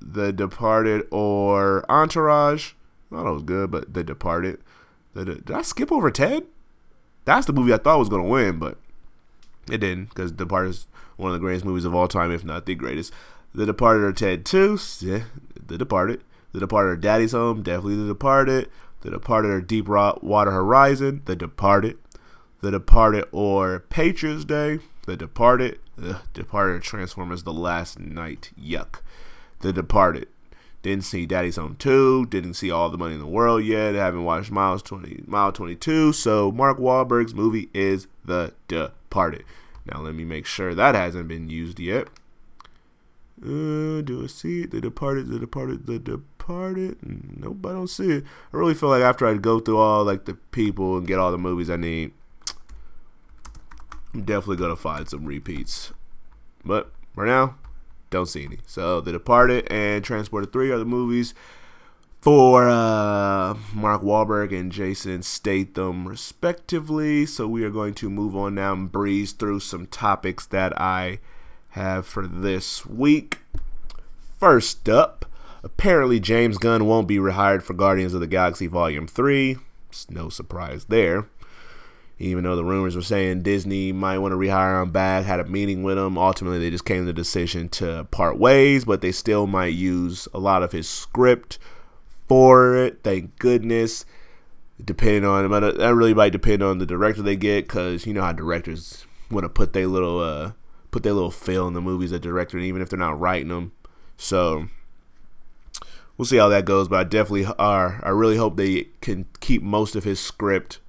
The 0.04 0.32
Departed 0.32 1.06
or 1.10 1.84
Entourage. 1.90 2.72
I 3.10 3.16
thought 3.16 3.32
was 3.32 3.42
good, 3.42 3.70
but 3.70 3.94
The 3.94 4.02
Departed. 4.02 4.60
Did 5.14 5.50
I 5.50 5.62
skip 5.62 5.92
over 5.92 6.10
Ted? 6.10 6.44
That's 7.24 7.46
the 7.46 7.52
movie 7.52 7.72
I 7.72 7.78
thought 7.78 7.98
was 7.98 8.08
to 8.08 8.22
win, 8.22 8.58
but 8.58 8.78
it 9.70 9.78
didn't 9.78 10.06
because 10.06 10.32
Departed 10.32 10.70
is 10.70 10.86
one 11.16 11.30
of 11.30 11.34
the 11.34 11.40
greatest 11.40 11.64
movies 11.64 11.84
of 11.84 11.94
all 11.94 12.08
time, 12.08 12.32
if 12.32 12.44
not 12.44 12.66
the 12.66 12.74
greatest. 12.74 13.12
The 13.54 13.66
Departed 13.66 14.02
or 14.02 14.12
Ted 14.12 14.44
2, 14.44 14.78
yeah, 15.00 15.24
The 15.66 15.78
Departed. 15.78 16.22
The 16.52 16.60
Departed 16.60 16.90
or 16.90 16.96
Daddy's 16.96 17.32
Home, 17.32 17.62
definitely 17.62 17.96
The 17.96 18.08
Departed. 18.08 18.70
The 19.02 19.10
Departed 19.10 19.50
or 19.50 19.60
Deepwater 19.60 20.50
Horizon, 20.50 21.22
The 21.26 21.36
Departed. 21.36 21.98
The 22.60 22.70
Departed 22.70 23.26
or 23.30 23.80
Patriots 23.80 24.44
Day, 24.44 24.78
The 25.06 25.16
Departed. 25.16 25.78
The 25.96 26.22
Departed 26.32 26.76
or 26.76 26.80
Transformers 26.80 27.42
The 27.42 27.52
Last 27.52 28.00
Knight, 28.00 28.50
yuck. 28.58 29.01
The 29.62 29.72
Departed. 29.72 30.28
Didn't 30.82 31.04
see 31.04 31.26
Daddy's 31.26 31.56
Home 31.56 31.76
2. 31.78 32.26
Didn't 32.26 32.54
see 32.54 32.70
All 32.70 32.90
the 32.90 32.98
Money 32.98 33.14
in 33.14 33.20
the 33.20 33.26
World 33.26 33.64
yet. 33.64 33.94
Haven't 33.94 34.24
watched 34.24 34.50
Miles 34.50 34.82
20, 34.82 35.24
Mile 35.26 35.52
22. 35.52 36.12
So 36.12 36.50
Mark 36.50 36.78
Wahlberg's 36.78 37.34
movie 37.34 37.70
is 37.72 38.08
The 38.24 38.52
Departed. 38.66 39.44
Now 39.86 40.00
let 40.00 40.14
me 40.14 40.24
make 40.24 40.44
sure 40.44 40.74
that 40.74 40.94
hasn't 40.94 41.28
been 41.28 41.48
used 41.48 41.78
yet. 41.78 42.08
Uh, 43.40 44.00
do 44.02 44.22
I 44.24 44.26
see 44.26 44.62
it? 44.62 44.72
The 44.72 44.80
Departed, 44.80 45.28
The 45.28 45.38
Departed, 45.38 45.86
The 45.86 45.98
Departed. 45.98 46.98
Nope, 47.02 47.64
I 47.66 47.70
don't 47.70 47.88
see 47.88 48.10
it. 48.10 48.24
I 48.52 48.56
really 48.56 48.74
feel 48.74 48.88
like 48.88 49.02
after 49.02 49.26
I 49.26 49.34
go 49.34 49.60
through 49.60 49.78
all 49.78 50.04
like 50.04 50.24
the 50.24 50.34
people 50.34 50.96
and 50.96 51.06
get 51.06 51.18
all 51.18 51.32
the 51.32 51.38
movies 51.38 51.70
I 51.70 51.76
need, 51.76 52.12
I'm 54.14 54.22
definitely 54.22 54.56
gonna 54.56 54.76
find 54.76 55.08
some 55.08 55.24
repeats. 55.24 55.92
But 56.64 56.92
for 57.14 57.26
now, 57.26 57.56
don't 58.12 58.26
see 58.26 58.44
any. 58.44 58.58
So 58.66 59.00
The 59.00 59.12
Departed 59.12 59.66
and 59.70 60.04
Transporter 60.04 60.46
3 60.46 60.70
are 60.70 60.78
the 60.78 60.84
movies 60.84 61.34
for 62.20 62.68
uh, 62.68 63.54
Mark 63.74 64.02
Wahlberg 64.02 64.56
and 64.56 64.70
Jason 64.70 65.22
Statham, 65.22 66.06
respectively. 66.06 67.26
So 67.26 67.48
we 67.48 67.64
are 67.64 67.70
going 67.70 67.94
to 67.94 68.08
move 68.08 68.36
on 68.36 68.54
now 68.54 68.74
and 68.74 68.92
breeze 68.92 69.32
through 69.32 69.60
some 69.60 69.86
topics 69.86 70.46
that 70.46 70.80
I 70.80 71.18
have 71.70 72.06
for 72.06 72.28
this 72.28 72.86
week. 72.86 73.40
First 74.38 74.88
up, 74.88 75.26
apparently 75.64 76.20
James 76.20 76.58
Gunn 76.58 76.86
won't 76.86 77.08
be 77.08 77.16
rehired 77.16 77.62
for 77.62 77.74
Guardians 77.74 78.14
of 78.14 78.20
the 78.20 78.26
Galaxy 78.28 78.68
Volume 78.68 79.08
3. 79.08 79.56
It's 79.88 80.08
no 80.08 80.28
surprise 80.28 80.84
there. 80.84 81.26
Even 82.18 82.44
though 82.44 82.54
the 82.54 82.64
rumors 82.64 82.94
were 82.94 83.02
saying 83.02 83.42
Disney 83.42 83.90
might 83.90 84.18
want 84.18 84.32
to 84.32 84.36
rehire 84.36 84.82
him 84.82 84.92
back, 84.92 85.24
had 85.24 85.40
a 85.40 85.44
meeting 85.44 85.82
with 85.82 85.98
him. 85.98 86.16
Ultimately, 86.16 86.58
they 86.58 86.70
just 86.70 86.84
came 86.84 87.02
to 87.02 87.06
the 87.06 87.12
decision 87.12 87.68
to 87.70 88.06
part 88.10 88.38
ways, 88.38 88.84
but 88.84 89.00
they 89.00 89.10
still 89.10 89.46
might 89.46 89.74
use 89.74 90.28
a 90.32 90.38
lot 90.38 90.62
of 90.62 90.72
his 90.72 90.88
script 90.88 91.58
for 92.28 92.76
it. 92.76 93.00
Thank 93.02 93.38
goodness. 93.38 94.04
Depending 94.82 95.24
on, 95.24 95.48
but 95.48 95.76
that 95.78 95.94
really 95.94 96.14
might 96.14 96.32
depend 96.32 96.62
on 96.62 96.78
the 96.78 96.86
director 96.86 97.22
they 97.22 97.36
get, 97.36 97.68
because 97.68 98.04
you 98.04 98.12
know 98.12 98.22
how 98.22 98.32
directors 98.32 99.06
want 99.30 99.44
to 99.44 99.48
put 99.48 99.72
their 99.74 99.86
little 99.86 100.18
uh, 100.18 100.52
put 100.90 101.02
their 101.04 101.12
little 101.12 101.30
feel 101.30 101.68
in 101.68 101.74
the 101.74 101.80
movies 101.80 102.10
that 102.10 102.22
director, 102.22 102.58
even 102.58 102.82
if 102.82 102.88
they're 102.88 102.98
not 102.98 103.18
writing 103.18 103.48
them. 103.48 103.72
So 104.16 104.68
we'll 106.16 106.26
see 106.26 106.38
how 106.38 106.48
that 106.48 106.64
goes. 106.64 106.88
But 106.88 106.98
I 106.98 107.04
definitely 107.04 107.46
are. 107.58 108.00
I 108.02 108.08
really 108.08 108.38
hope 108.38 108.56
they 108.56 108.88
can 109.00 109.26
keep 109.40 109.62
most 109.62 109.94
of 109.94 110.04
his 110.04 110.18
script 110.18 110.80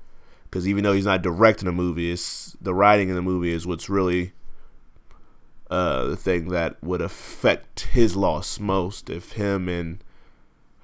because 0.54 0.68
even 0.68 0.84
though 0.84 0.94
he's 0.94 1.08
not 1.08 1.24
directing 1.24 1.66
the 1.66 1.72
movie, 1.72 2.12
it's 2.12 2.56
the 2.62 2.76
writing 2.76 3.10
in 3.10 3.16
the 3.16 3.24
movie 3.24 3.52
is 3.52 3.66
what's 3.66 3.90
really 3.90 4.34
uh, 5.72 6.06
the 6.06 6.16
thing 6.16 6.50
that 6.50 6.78
would 6.84 7.02
affect 7.02 7.88
his 7.94 8.16
loss 8.16 8.60
most. 8.60 9.10
If 9.10 9.32
him 9.32 9.68
and 9.68 10.04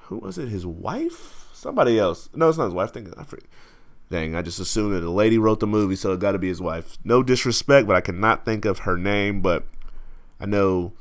who 0.05 0.17
was 0.17 0.39
it, 0.39 0.47
his 0.47 0.65
wife, 0.65 1.49
somebody 1.53 1.99
else? 1.99 2.31
No, 2.33 2.49
it's 2.49 2.57
not 2.57 2.65
his 2.65 2.73
wife. 2.73 2.89
I 2.89 2.93
think 2.93 3.13
I 3.15 3.23
forget. 3.23 3.45
Dang, 4.09 4.35
I 4.35 4.41
just 4.41 4.59
assumed 4.59 4.95
that 4.95 5.01
the 5.01 5.11
lady 5.11 5.37
wrote 5.37 5.59
the 5.59 5.67
movie, 5.67 5.95
so 5.95 6.13
it 6.13 6.19
got 6.19 6.31
to 6.31 6.39
be 6.39 6.47
his 6.47 6.59
wife. 6.59 6.97
No 7.03 7.21
disrespect, 7.21 7.85
but 7.85 7.95
I 7.95 8.01
cannot 8.01 8.45
think 8.45 8.65
of 8.65 8.79
her 8.79 8.97
name. 8.97 9.39
But 9.39 9.67
I 10.39 10.47
know 10.47 10.93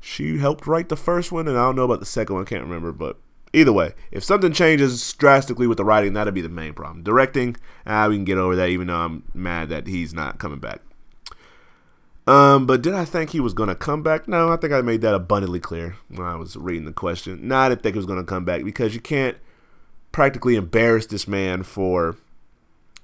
she 0.00 0.38
helped 0.38 0.66
write 0.66 0.88
the 0.88 0.96
first 0.96 1.30
one, 1.30 1.46
and 1.46 1.58
I 1.58 1.64
don't 1.64 1.76
know 1.76 1.84
about 1.84 2.00
the 2.00 2.06
second 2.06 2.36
one. 2.36 2.46
I 2.46 2.48
can't 2.48 2.64
remember, 2.64 2.90
but 2.90 3.18
either 3.54 3.72
way, 3.72 3.94
if 4.10 4.24
something 4.24 4.52
changes 4.52 5.12
drastically 5.14 5.66
with 5.66 5.78
the 5.78 5.84
writing, 5.84 6.12
that'll 6.12 6.32
be 6.32 6.40
the 6.40 6.48
main 6.48 6.74
problem. 6.74 7.02
Directing, 7.02 7.56
ah, 7.86 8.08
we 8.08 8.16
can 8.16 8.24
get 8.24 8.38
over 8.38 8.56
that, 8.56 8.68
even 8.68 8.88
though 8.88 8.96
I'm 8.96 9.24
mad 9.32 9.68
that 9.70 9.86
he's 9.86 10.12
not 10.12 10.38
coming 10.38 10.58
back. 10.58 10.80
Um, 12.26 12.66
but 12.66 12.80
did 12.80 12.94
I 12.94 13.04
think 13.04 13.30
he 13.30 13.40
was 13.40 13.52
gonna 13.52 13.74
come 13.74 14.02
back? 14.02 14.26
No, 14.26 14.50
I 14.50 14.56
think 14.56 14.72
I 14.72 14.80
made 14.80 15.02
that 15.02 15.14
abundantly 15.14 15.60
clear 15.60 15.96
when 16.08 16.26
I 16.26 16.36
was 16.36 16.56
reading 16.56 16.86
the 16.86 16.92
question. 16.92 17.48
No, 17.48 17.56
I 17.56 17.68
didn't 17.68 17.82
think 17.82 17.94
he 17.94 17.98
was 17.98 18.06
gonna 18.06 18.24
come 18.24 18.44
back 18.44 18.64
because 18.64 18.94
you 18.94 19.00
can't 19.00 19.36
practically 20.10 20.56
embarrass 20.56 21.06
this 21.06 21.28
man 21.28 21.62
for 21.62 22.16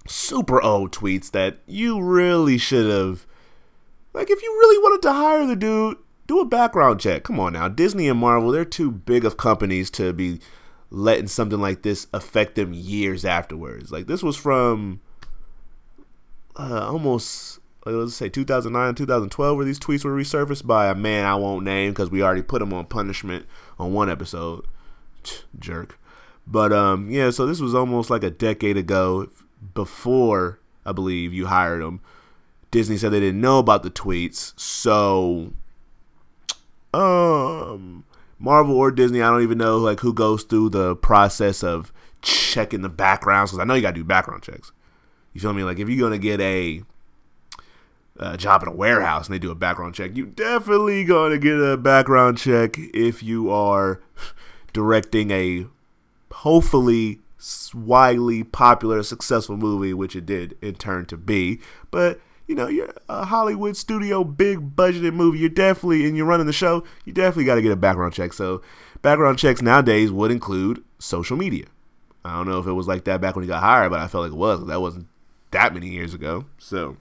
super 0.07 0.62
old 0.62 0.92
tweets 0.92 1.30
that 1.33 1.59
you 1.66 2.00
really 2.00 2.57
should 2.57 2.90
have. 2.90 3.26
Like, 4.14 4.30
if 4.30 4.42
you 4.42 4.49
really 4.49 4.78
wanted 4.78 5.02
to 5.02 5.12
hire 5.12 5.47
the 5.47 5.57
dude, 5.57 5.99
do 6.31 6.39
a 6.39 6.45
background 6.45 7.01
check. 7.01 7.25
Come 7.25 7.41
on 7.41 7.55
now. 7.55 7.69
Disney 7.69 8.09
and 8.09 8.21
Marvel, 8.21 8.53
they're 8.53 8.65
too 8.65 8.93
big 8.93 9.25
of 9.25 9.37
companies 9.37 9.91
to 9.91 10.13
be 10.13 10.39
letting 10.89 11.27
something 11.27 11.61
like 11.61 11.83
this 11.83 12.07
affect 12.13 12.55
them 12.55 12.73
years 12.73 13.25
afterwards. 13.25 13.91
Like, 13.91 14.07
this 14.07 14.23
was 14.23 14.37
from 14.37 15.01
uh, 16.57 16.89
almost 16.89 17.59
let's 17.85 18.15
say 18.15 18.29
2009, 18.29 18.95
2012, 18.95 19.57
where 19.57 19.67
these 19.67 19.81
tweets 19.81 20.05
were 20.05 20.15
resurfaced 20.15 20.65
by 20.65 20.89
a 20.89 20.95
man 20.95 21.27
I 21.27 21.35
won't 21.35 21.65
name 21.65 21.91
because 21.91 22.11
we 22.11 22.23
already 22.23 22.43
put 22.43 22.63
him 22.63 22.73
on 22.73 22.87
punishment 22.87 23.47
on 23.77 23.93
one 23.93 24.09
episode. 24.09 24.67
Jerk. 25.59 25.99
But 26.47 26.73
um, 26.73 27.11
yeah, 27.11 27.31
so 27.31 27.45
this 27.45 27.61
was 27.61 27.75
almost 27.75 28.09
like 28.09 28.23
a 28.23 28.31
decade 28.31 28.77
ago, 28.77 29.29
before 29.75 30.61
I 30.87 30.93
believe 30.93 31.35
you 31.35 31.47
hired 31.47 31.83
him. 31.83 32.01
Disney 32.71 32.97
said 32.97 33.11
they 33.11 33.19
didn't 33.19 33.41
know 33.41 33.59
about 33.59 33.83
the 33.83 33.91
tweets, 33.91 34.59
so 34.59 35.53
um, 36.93 38.05
Marvel 38.39 38.77
or 38.77 38.91
Disney, 38.91 39.23
I 39.23 39.31
don't 39.31 39.43
even 39.43 39.59
know 39.59 39.79
like 39.79 40.01
who 40.01 40.13
goes 40.13 40.45
through 40.45 40.71
the 40.71 40.97
process 40.97 41.63
of 41.63 41.93
checking 42.23 42.83
the 42.83 42.89
backgrounds 42.89 43.51
because 43.51 43.63
I 43.63 43.65
know 43.65 43.75
you 43.75 43.83
got 43.83 43.91
to 43.91 44.01
do 44.01 44.05
background 44.05 44.43
checks. 44.43 44.73
You 45.33 45.41
feel 45.41 45.53
me? 45.53 45.63
Like 45.63 45.79
if 45.79 45.89
you're 45.89 46.01
gonna 46.01 46.19
get 46.19 46.41
a 46.41 46.83
uh, 48.19 48.37
job 48.37 48.63
in 48.63 48.69
a 48.69 48.75
warehouse 48.75 49.27
and 49.27 49.35
they 49.35 49.39
do 49.39 49.51
a 49.51 49.55
background 49.55 49.95
check, 49.95 50.17
you 50.17 50.27
definitely 50.27 51.05
gonna 51.05 51.39
get 51.39 51.61
a 51.61 51.77
background 51.77 52.39
check 52.39 52.77
if 52.77 53.23
you 53.23 53.51
are 53.51 54.01
directing 54.73 55.31
a 55.31 55.67
hopefully 56.33 57.21
widely 57.75 58.45
popular, 58.45 59.03
successful 59.03 59.57
movie, 59.57 59.95
which 59.95 60.17
it 60.17 60.27
did 60.27 60.57
in 60.61 60.75
turn 60.75 61.07
to 61.07 61.17
be. 61.17 61.61
But 61.91 62.21
you 62.50 62.57
know, 62.57 62.66
you're 62.66 62.92
a 63.09 63.26
Hollywood 63.26 63.76
studio, 63.76 64.25
big 64.25 64.75
budgeted 64.75 65.14
movie. 65.14 65.38
You're 65.38 65.49
definitely, 65.50 66.04
and 66.04 66.16
you're 66.16 66.26
running 66.26 66.49
the 66.49 66.52
show. 66.52 66.83
You 67.04 67.12
definitely 67.12 67.45
got 67.45 67.54
to 67.54 67.62
get 67.62 67.71
a 67.71 67.76
background 67.76 68.12
check. 68.12 68.33
So, 68.33 68.61
background 69.02 69.38
checks 69.38 69.62
nowadays 69.62 70.11
would 70.11 70.33
include 70.33 70.83
social 70.99 71.37
media. 71.37 71.66
I 72.25 72.35
don't 72.35 72.49
know 72.49 72.59
if 72.59 72.66
it 72.66 72.73
was 72.73 72.88
like 72.88 73.04
that 73.04 73.21
back 73.21 73.37
when 73.37 73.45
he 73.45 73.49
got 73.49 73.62
hired, 73.62 73.92
but 73.92 74.00
I 74.00 74.09
felt 74.09 74.25
like 74.25 74.33
it 74.33 74.37
was. 74.37 74.66
That 74.66 74.80
wasn't 74.80 75.07
that 75.52 75.73
many 75.73 75.90
years 75.90 76.12
ago. 76.12 76.47
So, 76.59 76.97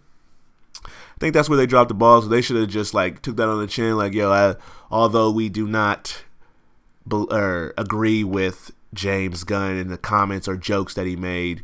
I 0.86 0.90
think 1.20 1.34
that's 1.34 1.50
where 1.50 1.58
they 1.58 1.66
dropped 1.66 1.90
the 1.90 1.96
ball. 1.96 2.22
So 2.22 2.28
they 2.28 2.42
should 2.42 2.58
have 2.58 2.70
just 2.70 2.94
like 2.94 3.24
took 3.24 3.36
that 3.38 3.50
on 3.50 3.60
the 3.60 3.66
chin, 3.66 3.98
like, 3.98 4.14
yo, 4.14 4.32
I, 4.32 4.56
although 4.92 5.32
we 5.32 5.50
do 5.50 5.68
not 5.68 6.26
be, 7.08 7.16
or 7.16 7.28
er, 7.32 7.74
agree 7.76 8.24
with 8.24 8.70
James 8.94 9.44
Gunn 9.44 9.78
and 9.78 9.90
the 9.90 9.98
comments 9.98 10.48
or 10.48 10.58
jokes 10.58 10.94
that 10.94 11.08
he 11.08 11.16
made, 11.16 11.64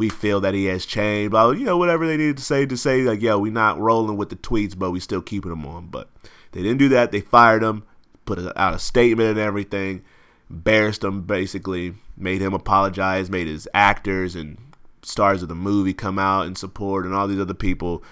we 0.00 0.08
feel 0.08 0.40
that 0.40 0.54
he 0.54 0.64
has 0.66 0.84
changed. 0.84 1.32
But 1.32 1.58
you 1.58 1.64
know, 1.64 1.78
whatever 1.78 2.06
they 2.06 2.16
needed 2.16 2.38
to 2.38 2.42
say 2.42 2.66
to 2.66 2.76
say, 2.76 3.02
like, 3.02 3.22
yo, 3.22 3.38
we 3.38 3.50
not 3.50 3.78
rolling 3.78 4.16
with 4.16 4.30
the 4.30 4.36
tweets, 4.36 4.76
but 4.76 4.90
we 4.90 5.00
still 5.00 5.22
keeping 5.22 5.50
them 5.50 5.66
on. 5.66 5.86
But 5.86 6.08
they 6.52 6.62
didn't 6.62 6.78
do 6.78 6.88
that. 6.90 7.12
They 7.12 7.20
fired 7.20 7.62
him, 7.62 7.84
put 8.24 8.38
out 8.56 8.74
a 8.74 8.78
statement 8.78 9.30
and 9.30 9.38
everything, 9.38 10.02
embarrassed 10.48 11.04
him 11.04 11.22
basically, 11.22 11.94
made 12.16 12.40
him 12.40 12.54
apologize, 12.54 13.30
made 13.30 13.46
his 13.46 13.68
actors 13.74 14.34
and 14.34 14.58
stars 15.02 15.42
of 15.42 15.48
the 15.48 15.54
movie 15.54 15.94
come 15.94 16.18
out 16.18 16.46
and 16.46 16.58
support, 16.58 17.06
and 17.06 17.14
all 17.14 17.28
these 17.28 17.40
other 17.40 17.54
people 17.54 18.02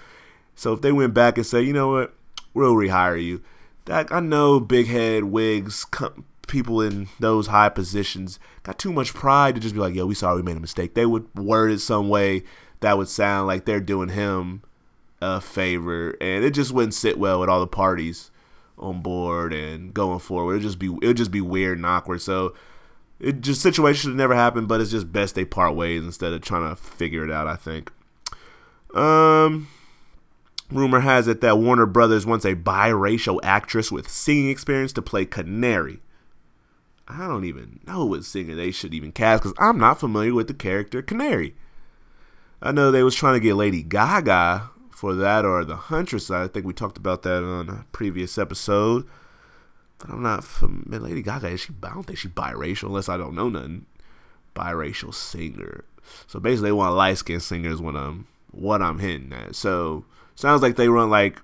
so 0.59 0.73
if 0.73 0.81
they 0.81 0.91
went 0.91 1.13
back 1.13 1.37
and 1.37 1.45
say, 1.45 1.61
you 1.61 1.71
know 1.71 1.87
what, 1.87 2.13
we'll 2.53 2.73
rehire 2.73 3.23
you, 3.23 3.41
that 3.85 4.13
I 4.13 4.19
know 4.19 4.59
big 4.59 4.87
head 4.87 5.23
wigs, 5.23 5.85
people 6.49 6.81
in 6.81 7.07
those 7.19 7.47
high 7.47 7.69
positions 7.69 8.39
got 8.63 8.77
too 8.77 8.91
much 8.91 9.13
pride 9.13 9.55
to 9.55 9.61
just 9.61 9.73
be 9.73 9.79
like, 9.79 9.95
yo, 9.95 10.05
we 10.05 10.15
sorry 10.15 10.37
we 10.37 10.43
made 10.43 10.57
a 10.57 10.61
mistake. 10.61 10.93
They 10.93 11.05
would 11.05 11.33
word 11.37 11.71
it 11.71 11.79
some 11.79 12.09
way 12.09 12.43
that 12.81 12.97
would 12.97 13.07
sound 13.07 13.47
like 13.47 13.65
they're 13.65 13.79
doing 13.79 14.09
him 14.09 14.63
a 15.21 15.39
favor, 15.39 16.15
and 16.21 16.43
it 16.43 16.51
just 16.51 16.71
wouldn't 16.71 16.93
sit 16.93 17.17
well 17.17 17.39
with 17.39 17.49
all 17.49 17.59
the 17.59 17.67
parties 17.67 18.31
on 18.77 19.01
board 19.01 19.53
and 19.53 19.93
going 19.93 20.19
forward. 20.19 20.55
It'd 20.55 20.63
just 20.63 20.79
be 20.79 20.87
it 20.87 21.07
would 21.07 21.17
just 21.17 21.31
be 21.31 21.41
weird 21.41 21.77
and 21.77 21.85
awkward. 21.85 22.21
So 22.21 22.53
it 23.19 23.41
just 23.41 23.61
situation 23.61 24.11
should 24.11 24.17
never 24.17 24.35
happen, 24.35 24.65
but 24.65 24.81
it's 24.81 24.91
just 24.91 25.11
best 25.11 25.35
they 25.35 25.45
part 25.45 25.75
ways 25.75 26.03
instead 26.03 26.33
of 26.33 26.41
trying 26.41 26.69
to 26.69 26.75
figure 26.75 27.23
it 27.23 27.31
out. 27.31 27.47
I 27.47 27.55
think. 27.55 27.91
Um. 28.93 29.67
Rumor 30.71 30.99
has 30.99 31.27
it 31.27 31.41
that 31.41 31.57
Warner 31.57 31.87
Brothers 31.87 32.27
wants 32.27 32.45
a 32.45 32.53
biracial 32.53 33.39
actress 33.41 33.91
with 33.91 34.07
singing 34.07 34.49
experience 34.49 34.93
to 34.93 35.01
play 35.01 35.25
Canary. 35.25 35.99
I 37.09 37.27
don't 37.27 37.45
even 37.45 37.79
know 37.87 38.05
what 38.05 38.23
singer 38.23 38.55
they 38.55 38.71
should 38.71 38.93
even 38.93 39.11
cast 39.11 39.43
because 39.43 39.55
I'm 39.57 39.77
not 39.77 39.99
familiar 39.99 40.33
with 40.33 40.47
the 40.47 40.53
character 40.53 41.01
Canary. 41.01 41.55
I 42.61 42.71
know 42.71 42.91
they 42.91 43.03
was 43.03 43.15
trying 43.15 43.33
to 43.33 43.39
get 43.39 43.55
Lady 43.55 43.81
Gaga 43.81 44.69
for 44.91 45.15
that 45.15 45.45
or 45.45 45.65
the 45.65 45.75
Huntress. 45.75 46.29
I 46.29 46.47
think 46.47 46.65
we 46.65 46.73
talked 46.73 46.97
about 46.97 47.23
that 47.23 47.43
on 47.43 47.69
a 47.69 47.85
previous 47.91 48.37
episode. 48.37 49.07
But 49.97 50.11
I'm 50.11 50.21
not 50.21 50.43
familiar. 50.43 50.99
Lady 50.99 51.21
Gaga 51.21 51.47
is 51.47 51.61
she? 51.61 51.73
I 51.83 51.89
don't 51.89 52.03
think 52.03 52.19
she's 52.19 52.31
biracial 52.31 52.83
unless 52.83 53.09
I 53.09 53.17
don't 53.17 53.35
know 53.35 53.49
nothing. 53.49 53.85
Biracial 54.55 55.13
singer. 55.13 55.85
So 56.27 56.39
basically, 56.39 56.69
they 56.69 56.73
want 56.73 56.95
light 56.95 57.17
skinned 57.17 57.43
singers 57.43 57.81
when 57.81 57.95
I'm 57.95 58.27
what 58.51 58.81
I'm 58.81 58.99
hitting 58.99 59.33
at. 59.33 59.55
So 59.55 60.05
Sounds 60.39 60.61
like 60.61 60.77
they 60.77 60.87
run 60.87 61.09
like 61.09 61.41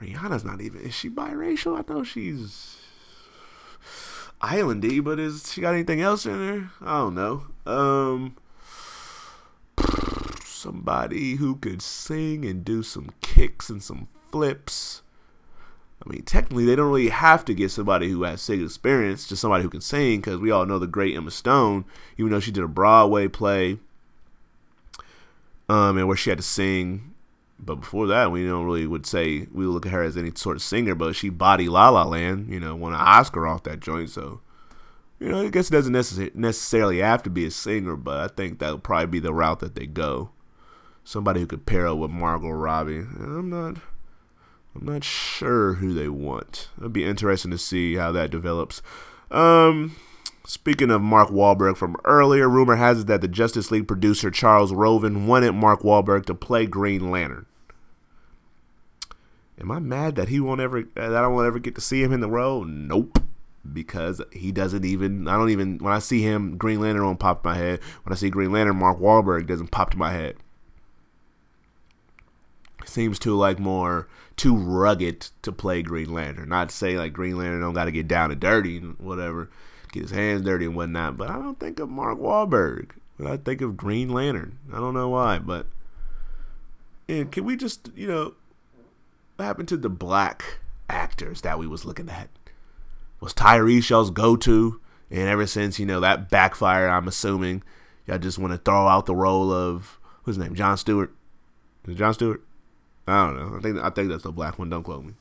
Rihanna's 0.00 0.44
not 0.44 0.60
even. 0.60 0.80
Is 0.80 0.92
she 0.92 1.08
biracial? 1.08 1.78
I 1.78 1.84
know 1.88 2.02
she's 2.02 2.78
islandy, 4.42 5.02
but 5.02 5.18
is 5.18 5.52
she 5.52 5.60
got 5.60 5.74
anything 5.74 6.00
else 6.00 6.26
in 6.26 6.32
her? 6.32 6.70
I 6.80 6.98
don't 6.98 7.14
know. 7.14 7.46
Um, 7.64 8.36
somebody 10.44 11.36
who 11.36 11.56
could 11.56 11.82
sing 11.82 12.44
and 12.44 12.64
do 12.64 12.82
some 12.82 13.10
kicks 13.20 13.70
and 13.70 13.82
some 13.82 14.08
flips. 14.30 15.02
I 16.04 16.08
mean, 16.08 16.22
technically, 16.22 16.64
they 16.64 16.74
don't 16.74 16.90
really 16.90 17.10
have 17.10 17.44
to 17.44 17.54
get 17.54 17.70
somebody 17.70 18.10
who 18.10 18.24
has 18.24 18.42
singing 18.42 18.64
experience, 18.64 19.28
just 19.28 19.40
somebody 19.40 19.62
who 19.62 19.70
can 19.70 19.80
sing, 19.80 20.20
because 20.20 20.40
we 20.40 20.50
all 20.50 20.66
know 20.66 20.80
the 20.80 20.88
great 20.88 21.16
Emma 21.16 21.30
Stone, 21.30 21.84
even 22.18 22.32
though 22.32 22.40
she 22.40 22.50
did 22.50 22.64
a 22.64 22.68
Broadway 22.68 23.28
play, 23.28 23.78
um, 25.68 25.96
and 25.96 26.08
where 26.08 26.16
she 26.16 26.30
had 26.30 26.40
to 26.40 26.44
sing 26.44 27.11
but 27.64 27.76
before 27.76 28.06
that, 28.08 28.32
we 28.32 28.44
don't 28.44 28.64
really 28.64 28.86
would 28.86 29.06
say 29.06 29.46
we 29.52 29.66
look 29.66 29.86
at 29.86 29.92
her 29.92 30.02
as 30.02 30.16
any 30.16 30.32
sort 30.34 30.56
of 30.56 30.62
singer. 30.62 30.94
But 30.94 31.14
she 31.14 31.28
body 31.28 31.68
La 31.68 31.88
La 31.90 32.04
Land, 32.04 32.50
you 32.50 32.58
know, 32.58 32.74
won 32.74 32.92
an 32.92 33.00
Oscar 33.00 33.46
off 33.46 33.62
that 33.62 33.80
joint. 33.80 34.10
So, 34.10 34.40
you 35.20 35.28
know, 35.28 35.42
I 35.42 35.48
guess 35.48 35.68
it 35.68 35.72
doesn't 35.72 35.92
necess- 35.92 36.34
necessarily 36.34 36.98
have 36.98 37.22
to 37.22 37.30
be 37.30 37.46
a 37.46 37.50
singer, 37.50 37.96
but 37.96 38.18
I 38.18 38.34
think 38.34 38.58
that'll 38.58 38.78
probably 38.78 39.06
be 39.06 39.20
the 39.20 39.32
route 39.32 39.60
that 39.60 39.76
they 39.76 39.86
go. 39.86 40.30
Somebody 41.04 41.40
who 41.40 41.46
could 41.46 41.66
pair 41.66 41.86
up 41.86 41.98
with 41.98 42.10
Margot 42.10 42.50
Robbie. 42.50 42.98
I'm 42.98 43.48
not, 43.48 43.76
I'm 44.74 44.84
not 44.84 45.04
sure 45.04 45.74
who 45.74 45.94
they 45.94 46.08
want. 46.08 46.68
It'd 46.78 46.92
be 46.92 47.04
interesting 47.04 47.50
to 47.52 47.58
see 47.58 47.94
how 47.94 48.12
that 48.12 48.30
develops. 48.30 48.82
Um, 49.30 49.96
Speaking 50.44 50.90
of 50.90 51.00
Mark 51.00 51.28
Wahlberg 51.28 51.76
from 51.76 51.96
earlier, 52.04 52.48
rumor 52.48 52.74
has 52.74 53.00
it 53.00 53.06
that 53.06 53.20
the 53.20 53.28
Justice 53.28 53.70
League 53.70 53.86
producer 53.86 54.30
Charles 54.30 54.72
Roven 54.72 55.28
wanted 55.28 55.52
Mark 55.52 55.82
Wahlberg 55.82 56.26
to 56.26 56.34
play 56.34 56.66
Green 56.66 57.10
Lantern. 57.12 57.46
Am 59.62 59.70
I 59.70 59.78
mad 59.78 60.16
that 60.16 60.28
he 60.28 60.40
won't 60.40 60.60
ever 60.60 60.80
uh, 60.80 61.08
that 61.08 61.24
I 61.24 61.28
won't 61.28 61.46
ever 61.46 61.60
get 61.60 61.76
to 61.76 61.80
see 61.80 62.02
him 62.02 62.12
in 62.12 62.20
the 62.20 62.28
role? 62.28 62.64
Nope. 62.64 63.20
Because 63.72 64.20
he 64.32 64.50
doesn't 64.50 64.84
even 64.84 65.28
I 65.28 65.36
don't 65.36 65.50
even 65.50 65.78
when 65.78 65.92
I 65.92 66.00
see 66.00 66.20
him 66.20 66.56
Green 66.56 66.80
Lantern 66.80 67.04
won't 67.04 67.20
pop 67.20 67.44
my 67.44 67.54
head. 67.54 67.80
When 68.02 68.12
I 68.12 68.16
see 68.16 68.28
Green 68.28 68.50
Lantern 68.50 68.76
Mark 68.76 68.98
Wahlberg 68.98 69.46
doesn't 69.46 69.70
pop 69.70 69.90
to 69.90 69.96
my 69.96 70.10
head. 70.10 70.36
Seems 72.84 73.20
too 73.20 73.36
like 73.36 73.60
more 73.60 74.08
too 74.36 74.56
rugged 74.56 75.28
to 75.42 75.52
play 75.52 75.82
Green 75.82 76.12
Lantern. 76.12 76.48
Not 76.48 76.72
say 76.72 76.98
like 76.98 77.12
Green 77.12 77.38
Lantern 77.38 77.60
don't 77.60 77.74
gotta 77.74 77.92
get 77.92 78.08
down 78.08 78.32
and 78.32 78.40
dirty 78.40 78.78
and 78.78 78.98
whatever, 78.98 79.48
get 79.92 80.02
his 80.02 80.10
hands 80.10 80.42
dirty 80.42 80.64
and 80.64 80.74
whatnot, 80.74 81.16
but 81.16 81.30
I 81.30 81.34
don't 81.34 81.60
think 81.60 81.78
of 81.78 81.88
Mark 81.88 82.18
Wahlberg. 82.18 82.90
But 83.16 83.30
I 83.30 83.36
think 83.36 83.60
of 83.60 83.76
Green 83.76 84.08
Lantern. 84.08 84.58
I 84.72 84.80
don't 84.80 84.94
know 84.94 85.10
why, 85.10 85.38
but 85.38 85.66
and 87.08 87.30
can 87.30 87.44
we 87.44 87.56
just, 87.56 87.90
you 87.94 88.08
know, 88.08 88.34
what 89.42 89.48
happened 89.48 89.68
to 89.68 89.76
the 89.76 89.90
black 89.90 90.60
actors 90.88 91.40
that 91.40 91.58
we 91.58 91.66
was 91.66 91.84
looking 91.84 92.08
at? 92.08 92.28
Was 93.18 93.34
Tyrese 93.34 93.90
y'all's 93.90 94.10
go-to? 94.10 94.80
And 95.10 95.28
ever 95.28 95.48
since, 95.48 95.80
you 95.80 95.84
know, 95.84 95.98
that 95.98 96.30
backfired, 96.30 96.88
I'm 96.88 97.08
assuming 97.08 97.64
y'all 98.06 98.18
just 98.18 98.38
want 98.38 98.52
to 98.52 98.58
throw 98.58 98.86
out 98.86 99.06
the 99.06 99.16
role 99.16 99.50
of 99.50 99.98
who's 100.22 100.36
his 100.36 100.44
name? 100.44 100.54
John 100.54 100.76
Stewart. 100.76 101.12
Is 101.88 101.96
John 101.96 102.14
Stewart? 102.14 102.40
I 103.08 103.26
don't 103.26 103.36
know. 103.36 103.58
I 103.58 103.60
think 103.60 103.78
I 103.78 103.90
think 103.90 104.10
that's 104.10 104.22
the 104.22 104.30
black 104.30 104.60
one. 104.60 104.70
Don't 104.70 104.84
quote 104.84 105.04
me. 105.04 105.14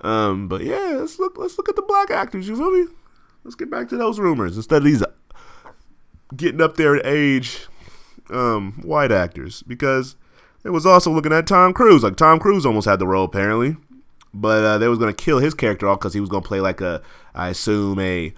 Um, 0.00 0.48
but 0.48 0.62
yeah, 0.62 0.96
let's 0.96 1.18
look 1.18 1.36
let's 1.36 1.58
look 1.58 1.68
at 1.68 1.76
the 1.76 1.82
black 1.82 2.10
actors. 2.10 2.48
You 2.48 2.56
feel 2.56 2.70
me? 2.70 2.86
Let's 3.44 3.54
get 3.54 3.70
back 3.70 3.90
to 3.90 3.98
those 3.98 4.18
rumors 4.18 4.56
instead 4.56 4.78
of 4.78 4.84
these 4.84 5.04
getting 6.34 6.62
up 6.62 6.78
there 6.78 6.96
in 6.96 7.02
age 7.04 7.66
um, 8.30 8.80
white 8.82 9.12
actors 9.12 9.62
because 9.62 10.16
it 10.66 10.72
was 10.72 10.84
also 10.84 11.12
looking 11.12 11.32
at 11.32 11.46
Tom 11.46 11.72
Cruise. 11.72 12.02
Like 12.02 12.16
Tom 12.16 12.40
Cruise 12.40 12.66
almost 12.66 12.88
had 12.88 12.98
the 12.98 13.06
role 13.06 13.24
apparently, 13.24 13.76
but 14.34 14.64
uh, 14.64 14.78
they 14.78 14.88
was 14.88 14.98
gonna 14.98 15.12
kill 15.12 15.38
his 15.38 15.54
character 15.54 15.88
off 15.88 16.00
because 16.00 16.12
he 16.12 16.20
was 16.20 16.28
gonna 16.28 16.42
play 16.42 16.60
like 16.60 16.80
a, 16.80 17.00
I 17.34 17.50
assume 17.50 18.00
a, 18.00 18.34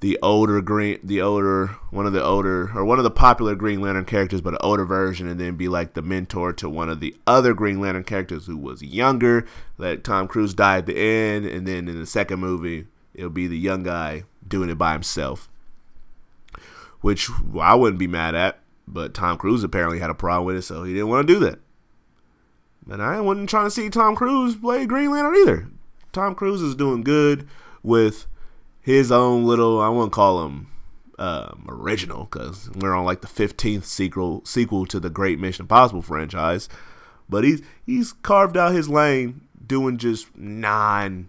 the 0.00 0.18
older 0.22 0.62
green, 0.62 0.98
the 1.02 1.20
older 1.20 1.66
one 1.90 2.06
of 2.06 2.14
the 2.14 2.24
older 2.24 2.70
or 2.74 2.84
one 2.84 2.98
of 2.98 3.04
the 3.04 3.10
popular 3.10 3.54
Green 3.54 3.82
Lantern 3.82 4.06
characters, 4.06 4.40
but 4.40 4.54
an 4.54 4.58
older 4.62 4.86
version, 4.86 5.28
and 5.28 5.38
then 5.38 5.56
be 5.56 5.68
like 5.68 5.92
the 5.92 6.02
mentor 6.02 6.52
to 6.54 6.68
one 6.68 6.88
of 6.88 7.00
the 7.00 7.14
other 7.26 7.52
Green 7.52 7.78
Lantern 7.78 8.04
characters 8.04 8.46
who 8.46 8.56
was 8.56 8.82
younger. 8.82 9.46
Let 9.76 10.02
Tom 10.02 10.28
Cruise 10.28 10.54
die 10.54 10.78
at 10.78 10.86
the 10.86 10.96
end, 10.96 11.44
and 11.44 11.68
then 11.68 11.88
in 11.88 12.00
the 12.00 12.06
second 12.06 12.40
movie, 12.40 12.86
it'll 13.14 13.28
be 13.28 13.46
the 13.46 13.58
young 13.58 13.82
guy 13.82 14.24
doing 14.48 14.70
it 14.70 14.78
by 14.78 14.94
himself, 14.94 15.48
which 17.02 17.28
I 17.60 17.74
wouldn't 17.74 17.98
be 17.98 18.06
mad 18.06 18.34
at. 18.34 18.60
But 18.88 19.14
Tom 19.14 19.36
Cruise 19.36 19.64
apparently 19.64 19.98
had 19.98 20.10
a 20.10 20.14
problem 20.14 20.46
with 20.46 20.56
it, 20.56 20.62
so 20.62 20.84
he 20.84 20.94
didn't 20.94 21.08
want 21.08 21.26
to 21.26 21.34
do 21.34 21.40
that. 21.40 21.58
And 22.90 23.02
I 23.02 23.20
wasn't 23.20 23.48
trying 23.48 23.66
to 23.66 23.70
see 23.70 23.90
Tom 23.90 24.14
Cruise 24.14 24.56
play 24.56 24.86
Green 24.86 25.10
Lantern 25.10 25.36
either. 25.36 25.68
Tom 26.12 26.34
Cruise 26.34 26.62
is 26.62 26.74
doing 26.74 27.02
good 27.02 27.48
with 27.82 28.26
his 28.80 29.10
own 29.10 29.44
little, 29.44 29.80
I 29.80 29.88
won't 29.88 30.12
call 30.12 30.44
him 30.44 30.68
um, 31.18 31.64
original 31.68 32.24
because 32.24 32.70
we're 32.74 32.94
on 32.94 33.04
like 33.04 33.20
the 33.20 33.26
15th 33.26 33.84
sequel 33.84 34.42
sequel 34.44 34.86
to 34.86 35.00
the 35.00 35.10
Great 35.10 35.38
Mission 35.38 35.64
Impossible 35.64 36.02
franchise. 36.02 36.68
But 37.28 37.44
he's 37.44 37.62
he's 37.84 38.12
carved 38.12 38.56
out 38.56 38.72
his 38.72 38.88
lane 38.88 39.42
doing 39.66 39.96
just 39.98 40.36
non 40.36 41.28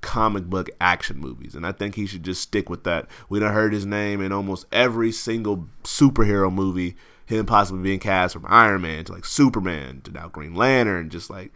comic 0.00 0.44
book 0.44 0.70
action 0.80 1.18
movies, 1.18 1.54
and 1.54 1.66
I 1.66 1.72
think 1.72 1.94
he 1.94 2.06
should 2.06 2.24
just 2.24 2.42
stick 2.42 2.68
with 2.68 2.84
that. 2.84 3.06
We 3.28 3.38
done 3.38 3.52
heard 3.52 3.72
his 3.72 3.86
name 3.86 4.20
in 4.20 4.32
almost 4.32 4.66
every 4.72 5.12
single 5.12 5.68
superhero 5.84 6.52
movie. 6.52 6.96
Him 7.30 7.46
possibly 7.46 7.82
being 7.82 8.00
cast 8.00 8.34
from 8.34 8.44
Iron 8.48 8.82
Man 8.82 9.04
to 9.04 9.12
like 9.12 9.24
Superman 9.24 10.00
to 10.02 10.10
now 10.10 10.28
Green 10.28 10.54
Lantern, 10.54 11.10
just 11.10 11.30
like 11.30 11.52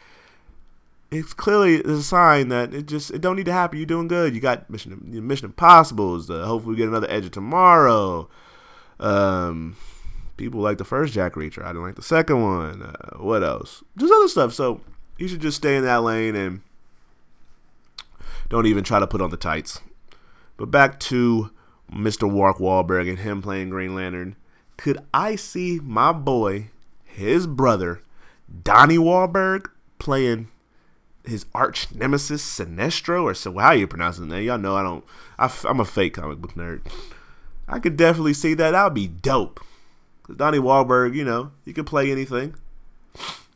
it's 1.10 1.32
clearly 1.32 1.82
a 1.82 2.00
sign 2.00 2.48
that 2.48 2.72
it 2.72 2.86
just 2.86 3.10
it 3.10 3.20
don't 3.20 3.36
need 3.36 3.46
to 3.46 3.52
happen. 3.52 3.78
You're 3.78 3.86
doing 3.86 4.08
good. 4.08 4.34
You 4.34 4.40
got 4.40 4.68
Mission 4.70 5.00
Mission 5.04 5.46
Impossible. 5.46 6.14
Uh, 6.14 6.44
hopefully 6.46 6.74
we 6.74 6.76
get 6.76 6.88
another 6.88 7.10
Edge 7.10 7.26
of 7.26 7.32
Tomorrow. 7.32 8.28
Um, 9.00 9.76
people 10.36 10.60
like 10.60 10.78
the 10.78 10.84
first 10.84 11.12
Jack 11.12 11.34
Reacher. 11.34 11.62
I 11.62 11.68
didn't 11.68 11.82
like 11.82 11.96
the 11.96 12.02
second 12.02 12.42
one. 12.42 12.82
Uh, 12.82 13.18
what 13.18 13.42
else? 13.42 13.82
Just 13.96 14.12
other 14.12 14.28
stuff. 14.28 14.54
So 14.54 14.80
you 15.18 15.28
should 15.28 15.40
just 15.40 15.56
stay 15.56 15.76
in 15.76 15.84
that 15.84 16.02
lane 16.02 16.34
and 16.34 16.60
don't 18.48 18.66
even 18.66 18.84
try 18.84 18.98
to 18.98 19.06
put 19.06 19.20
on 19.20 19.30
the 19.30 19.36
tights. 19.36 19.80
But 20.56 20.70
back 20.70 21.00
to 21.00 21.50
Mr. 21.92 22.32
Mark 22.32 22.58
Wahlberg 22.58 23.08
and 23.08 23.18
him 23.18 23.42
playing 23.42 23.70
Green 23.70 23.94
Lantern. 23.94 24.36
Could 24.76 24.98
I 25.12 25.36
see 25.36 25.80
my 25.82 26.12
boy, 26.12 26.70
his 27.04 27.46
brother, 27.46 28.02
Donnie 28.62 28.98
Wahlberg, 28.98 29.66
playing 29.98 30.48
his 31.24 31.46
arch 31.54 31.92
nemesis 31.94 32.42
Sinestro, 32.44 33.22
or 33.22 33.34
so 33.34 33.56
how 33.58 33.72
you 33.72 33.86
pronounce 33.86 34.18
his 34.18 34.26
name? 34.26 34.44
Y'all 34.44 34.58
know 34.58 34.76
I 34.76 34.82
don't. 34.82 35.04
I, 35.38 35.52
am 35.68 35.80
a 35.80 35.84
fake 35.84 36.14
comic 36.14 36.38
book 36.38 36.54
nerd. 36.54 36.80
I 37.66 37.78
could 37.78 37.96
definitely 37.96 38.34
see 38.34 38.54
that. 38.54 38.72
That 38.72 38.84
would 38.84 38.94
be 38.94 39.08
dope. 39.08 39.60
Cause 40.24 40.36
Donnie 40.36 40.58
Wahlberg, 40.58 41.14
you 41.14 41.24
know, 41.24 41.52
he 41.64 41.72
could 41.72 41.86
play 41.86 42.10
anything. 42.10 42.54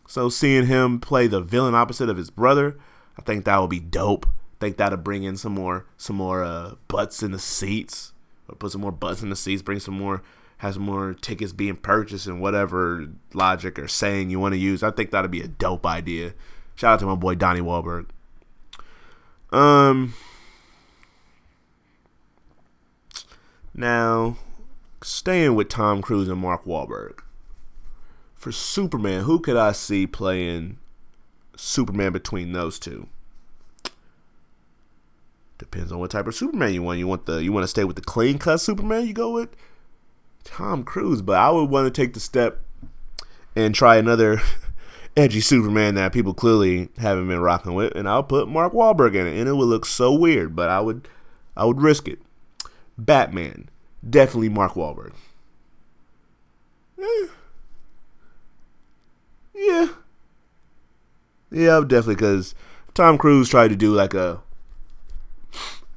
So 0.06 0.28
seeing 0.28 0.66
him 0.66 1.00
play 1.00 1.26
the 1.26 1.40
villain 1.40 1.74
opposite 1.74 2.08
of 2.08 2.16
his 2.16 2.30
brother, 2.30 2.78
I 3.18 3.22
think 3.22 3.44
that 3.44 3.58
would 3.58 3.70
be 3.70 3.80
dope. 3.80 4.26
I 4.26 4.56
think 4.60 4.76
that'll 4.76 4.98
bring 4.98 5.22
in 5.22 5.36
some 5.36 5.52
more 5.52 5.86
some 5.96 6.16
more 6.16 6.42
uh, 6.42 6.74
butts 6.88 7.22
in 7.22 7.30
the 7.30 7.38
seats, 7.38 8.12
or 8.48 8.56
put 8.56 8.72
some 8.72 8.80
more 8.80 8.92
butts 8.92 9.22
in 9.22 9.30
the 9.30 9.36
seats. 9.36 9.62
Bring 9.62 9.80
some 9.80 9.98
more 9.98 10.22
has 10.58 10.78
more 10.78 11.14
tickets 11.14 11.52
being 11.52 11.76
purchased 11.76 12.26
and 12.26 12.40
whatever 12.40 13.06
logic 13.32 13.78
or 13.78 13.88
saying 13.88 14.30
you 14.30 14.40
want 14.40 14.52
to 14.52 14.58
use. 14.58 14.82
I 14.82 14.90
think 14.90 15.10
that'd 15.10 15.30
be 15.30 15.40
a 15.40 15.48
dope 15.48 15.86
idea. 15.86 16.34
Shout 16.74 16.94
out 16.94 17.00
to 17.00 17.06
my 17.06 17.14
boy 17.14 17.34
Donnie 17.34 17.60
Wahlberg. 17.60 18.06
Um. 19.50 20.14
Now, 23.72 24.36
staying 25.02 25.54
with 25.54 25.68
Tom 25.68 26.02
Cruise 26.02 26.28
and 26.28 26.40
Mark 26.40 26.64
Wahlberg. 26.64 27.20
For 28.34 28.50
Superman, 28.52 29.24
who 29.24 29.38
could 29.40 29.56
I 29.56 29.72
see 29.72 30.06
playing 30.06 30.78
Superman 31.56 32.12
between 32.12 32.52
those 32.52 32.78
two? 32.78 33.08
Depends 35.58 35.90
on 35.90 35.98
what 35.98 36.10
type 36.10 36.26
of 36.26 36.34
Superman 36.34 36.72
you 36.72 36.82
want. 36.82 36.98
You 36.98 37.06
want 37.06 37.26
the 37.26 37.42
you 37.42 37.52
want 37.52 37.64
to 37.64 37.68
stay 37.68 37.84
with 37.84 37.96
the 37.96 38.02
clean 38.02 38.38
cut 38.38 38.60
Superman? 38.60 39.06
You 39.06 39.12
go 39.12 39.32
with 39.32 39.50
Tom 40.44 40.84
Cruise, 40.84 41.22
but 41.22 41.36
I 41.36 41.50
would 41.50 41.70
want 41.70 41.92
to 41.92 42.00
take 42.00 42.14
the 42.14 42.20
step 42.20 42.60
and 43.54 43.74
try 43.74 43.96
another 43.96 44.40
edgy 45.16 45.40
Superman 45.40 45.94
that 45.96 46.12
people 46.12 46.34
clearly 46.34 46.88
haven't 46.98 47.28
been 47.28 47.40
rocking 47.40 47.74
with, 47.74 47.94
and 47.94 48.08
I'll 48.08 48.22
put 48.22 48.48
Mark 48.48 48.72
Wahlberg 48.72 49.14
in 49.14 49.26
it, 49.26 49.38
and 49.38 49.48
it 49.48 49.54
would 49.54 49.68
look 49.68 49.84
so 49.84 50.12
weird, 50.12 50.54
but 50.54 50.68
I 50.68 50.80
would 50.80 51.08
I 51.56 51.64
would 51.64 51.80
risk 51.80 52.08
it. 52.08 52.20
Batman, 52.96 53.68
definitely 54.08 54.48
Mark 54.48 54.74
Wahlberg. 54.74 55.12
Eh. 57.00 57.26
Yeah. 59.54 59.88
Yeah, 61.50 61.80
definitely 61.80 62.16
because 62.16 62.54
Tom 62.94 63.18
Cruise 63.18 63.48
tried 63.48 63.68
to 63.68 63.76
do 63.76 63.92
like 63.92 64.14
a 64.14 64.40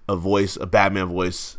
a 0.09 0.15
voice, 0.15 0.57
a 0.57 0.65
Batman 0.65 1.07
voice, 1.07 1.57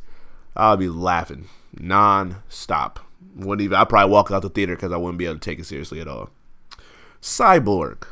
I'll 0.57 0.77
be 0.77 0.89
laughing 0.89 1.49
non-stop. 1.79 3.01
Wouldn't 3.37 3.65
even. 3.65 3.77
I'd 3.77 3.89
probably 3.89 4.11
walk 4.11 4.31
out 4.31 4.43
the 4.43 4.51
theater 4.51 4.75
because 4.75 4.93
I 4.93 4.97
wouldn't 4.97 5.19
be 5.19 5.27
able 5.27 5.37
to 5.37 5.41
take 5.41 5.59
it 5.59 5.65
seriously 5.65 6.01
at 6.01 6.09
all. 6.09 6.31
Cyborg. 7.21 8.05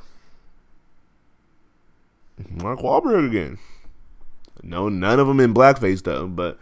Mark 2.48 2.80
Wahlberg 2.80 3.28
again. 3.28 3.58
No, 4.62 4.88
none 4.88 5.18
of 5.18 5.26
them 5.26 5.40
in 5.40 5.52
blackface 5.52 6.02
though, 6.02 6.26
but 6.26 6.58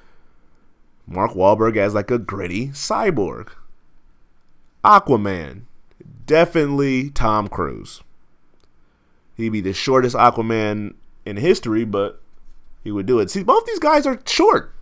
Mark 1.07 1.33
Wahlberg 1.33 1.77
as 1.77 1.95
like 1.95 2.11
a 2.11 2.19
gritty 2.19 2.69
cyborg. 2.69 3.51
Aquaman, 4.85 5.63
definitely 6.27 7.11
Tom 7.11 7.49
Cruise. 7.49 8.03
He'd 9.37 9.51
be 9.51 9.61
the 9.61 9.73
shortest 9.73 10.17
Aquaman 10.17 10.95
in 11.25 11.37
history, 11.37 11.85
but 11.85 12.21
he 12.83 12.91
would 12.91 13.07
do 13.07 13.19
it. 13.21 13.31
See, 13.31 13.43
both 13.43 13.67
these 13.67 13.79
guys 13.79 14.07
are 14.07 14.21
short. 14.27 14.75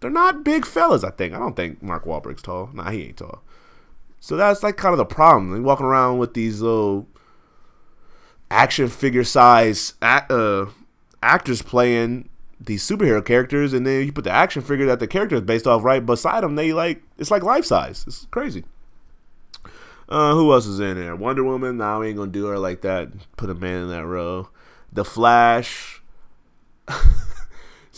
They're 0.00 0.10
not 0.10 0.44
big 0.44 0.64
fellas, 0.64 1.04
I 1.04 1.10
think. 1.10 1.34
I 1.34 1.38
don't 1.38 1.56
think 1.56 1.82
Mark 1.82 2.04
Wahlberg's 2.04 2.42
tall. 2.42 2.70
Nah, 2.72 2.90
he 2.90 3.04
ain't 3.04 3.16
tall. 3.16 3.42
So 4.20 4.36
that's 4.36 4.62
like 4.62 4.76
kind 4.76 4.92
of 4.92 4.98
the 4.98 5.04
problem. 5.04 5.52
They 5.52 5.60
walking 5.60 5.86
around 5.86 6.18
with 6.18 6.34
these 6.34 6.60
little 6.60 7.08
action 8.50 8.88
figure 8.88 9.24
size 9.24 9.94
uh, 10.02 10.66
actors 11.22 11.62
playing 11.62 12.28
these 12.60 12.88
superhero 12.88 13.24
characters, 13.24 13.72
and 13.72 13.86
then 13.86 14.04
you 14.06 14.12
put 14.12 14.24
the 14.24 14.30
action 14.30 14.62
figure 14.62 14.86
that 14.86 15.00
the 15.00 15.06
character 15.06 15.36
is 15.36 15.42
based 15.42 15.66
off 15.66 15.84
right 15.84 16.04
beside 16.04 16.42
them. 16.42 16.56
They 16.56 16.72
like 16.72 17.02
it's 17.16 17.30
like 17.30 17.42
life 17.42 17.64
size. 17.64 18.04
It's 18.06 18.26
crazy. 18.30 18.64
Uh, 20.08 20.34
who 20.34 20.52
else 20.52 20.66
is 20.66 20.80
in 20.80 20.98
there? 20.98 21.14
Wonder 21.14 21.44
Woman. 21.44 21.76
Nah, 21.76 21.98
we 22.00 22.08
ain't 22.08 22.16
gonna 22.16 22.30
do 22.30 22.46
her 22.46 22.58
like 22.58 22.80
that. 22.80 23.08
Put 23.36 23.50
a 23.50 23.54
man 23.54 23.82
in 23.82 23.88
that 23.90 24.06
row. 24.06 24.48
The 24.92 25.04
Flash. 25.04 26.02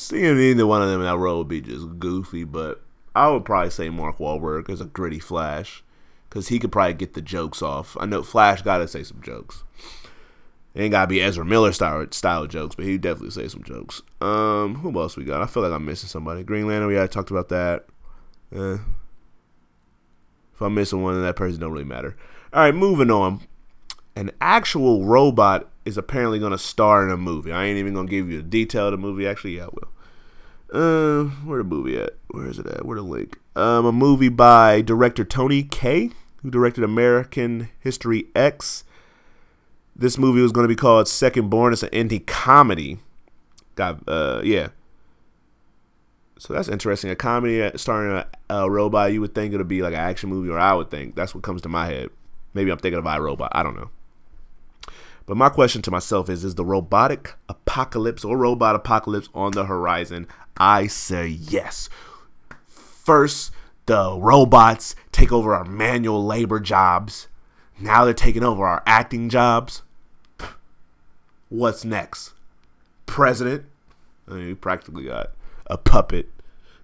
Seeing 0.00 0.40
either 0.40 0.66
one 0.66 0.80
of 0.80 0.88
them 0.88 1.00
in 1.00 1.06
that 1.06 1.18
role 1.18 1.38
would 1.38 1.48
be 1.48 1.60
just 1.60 1.98
goofy, 1.98 2.44
but 2.44 2.80
I 3.14 3.28
would 3.28 3.44
probably 3.44 3.68
say 3.68 3.90
Mark 3.90 4.16
Wahlberg 4.16 4.70
is 4.70 4.80
a 4.80 4.86
gritty 4.86 5.18
Flash 5.18 5.84
because 6.26 6.48
he 6.48 6.58
could 6.58 6.72
probably 6.72 6.94
get 6.94 7.12
the 7.12 7.20
jokes 7.20 7.60
off. 7.60 7.98
I 8.00 8.06
know 8.06 8.22
Flash 8.22 8.62
got 8.62 8.78
to 8.78 8.88
say 8.88 9.02
some 9.02 9.20
jokes. 9.20 9.62
It 10.74 10.80
ain't 10.80 10.92
gotta 10.92 11.06
be 11.06 11.20
Ezra 11.20 11.44
Miller 11.44 11.72
style 11.72 12.06
style 12.12 12.46
jokes, 12.46 12.76
but 12.76 12.86
he 12.86 12.96
definitely 12.96 13.30
say 13.30 13.46
some 13.48 13.62
jokes. 13.62 14.00
Um, 14.22 14.76
who 14.76 14.98
else 14.98 15.18
we 15.18 15.24
got? 15.24 15.42
I 15.42 15.46
feel 15.46 15.62
like 15.62 15.72
I'm 15.72 15.84
missing 15.84 16.08
somebody. 16.08 16.44
Green 16.44 16.66
Lantern, 16.66 16.88
we 16.88 16.96
already 16.96 17.12
talked 17.12 17.30
about 17.30 17.50
that. 17.50 17.84
Eh. 18.54 18.78
If 20.54 20.62
I'm 20.62 20.74
missing 20.74 21.02
one, 21.02 21.12
then 21.14 21.24
that 21.24 21.36
person 21.36 21.60
don't 21.60 21.72
really 21.72 21.84
matter. 21.84 22.16
All 22.54 22.62
right, 22.62 22.74
moving 22.74 23.10
on. 23.10 23.40
An 24.16 24.30
actual 24.40 25.04
robot 25.04 25.68
is 25.90 25.98
apparently 25.98 26.38
gonna 26.38 26.58
star 26.58 27.04
in 27.04 27.10
a 27.10 27.16
movie. 27.16 27.52
I 27.52 27.64
ain't 27.66 27.78
even 27.78 27.94
gonna 27.94 28.08
give 28.08 28.30
you 28.30 28.38
the 28.38 28.48
detail 28.48 28.86
of 28.86 28.92
the 28.92 28.98
movie. 28.98 29.26
Actually, 29.26 29.56
yeah, 29.56 29.64
I 29.64 29.68
will. 29.68 29.88
Uh, 30.72 31.24
where 31.44 31.58
the 31.58 31.64
movie 31.64 31.98
at? 31.98 32.14
Where 32.30 32.46
is 32.46 32.58
it 32.58 32.66
at? 32.66 32.86
Where 32.86 32.96
the 32.96 33.02
link? 33.02 33.38
Um, 33.56 33.84
a 33.86 33.92
movie 33.92 34.28
by 34.28 34.80
director 34.80 35.24
Tony 35.24 35.64
Kaye, 35.64 36.10
who 36.42 36.50
directed 36.50 36.84
American 36.84 37.68
History 37.80 38.28
X. 38.36 38.84
This 39.96 40.16
movie 40.16 40.40
was 40.40 40.52
going 40.52 40.64
to 40.64 40.68
be 40.68 40.76
called 40.76 41.08
Second 41.08 41.50
Born. 41.50 41.72
It's 41.72 41.82
an 41.82 41.90
indie 41.90 42.24
comedy. 42.24 42.98
Got 43.74 44.08
uh, 44.08 44.40
yeah. 44.44 44.68
So 46.38 46.54
that's 46.54 46.68
interesting. 46.68 47.10
A 47.10 47.16
comedy 47.16 47.70
starring 47.76 48.24
a, 48.48 48.54
a 48.54 48.70
robot. 48.70 49.12
You 49.12 49.20
would 49.20 49.34
think 49.34 49.52
it 49.52 49.58
would 49.58 49.68
be 49.68 49.82
like 49.82 49.92
an 49.92 50.00
action 50.00 50.30
movie, 50.30 50.48
or 50.48 50.58
I 50.58 50.72
would 50.72 50.90
think 50.90 51.16
that's 51.16 51.34
what 51.34 51.42
comes 51.42 51.60
to 51.62 51.68
my 51.68 51.86
head. 51.86 52.08
Maybe 52.54 52.70
I'm 52.70 52.78
thinking 52.78 52.98
of 52.98 53.04
iRobot. 53.04 53.48
I 53.52 53.62
don't 53.62 53.76
know. 53.76 53.90
But 55.30 55.36
my 55.36 55.48
question 55.48 55.80
to 55.82 55.92
myself 55.92 56.28
is 56.28 56.42
Is 56.42 56.56
the 56.56 56.64
robotic 56.64 57.34
apocalypse 57.48 58.24
or 58.24 58.36
robot 58.36 58.74
apocalypse 58.74 59.28
on 59.32 59.52
the 59.52 59.66
horizon? 59.66 60.26
I 60.56 60.88
say 60.88 61.28
yes. 61.28 61.88
First, 62.66 63.52
the 63.86 64.18
robots 64.18 64.96
take 65.12 65.30
over 65.30 65.54
our 65.54 65.64
manual 65.64 66.26
labor 66.26 66.58
jobs. 66.58 67.28
Now 67.78 68.04
they're 68.04 68.12
taking 68.12 68.42
over 68.42 68.66
our 68.66 68.82
acting 68.86 69.28
jobs. 69.28 69.82
What's 71.48 71.84
next? 71.84 72.32
President? 73.06 73.66
I 74.26 74.32
mean, 74.32 74.46
we 74.48 74.54
practically 74.54 75.04
got 75.04 75.30
a 75.68 75.78
puppet 75.78 76.28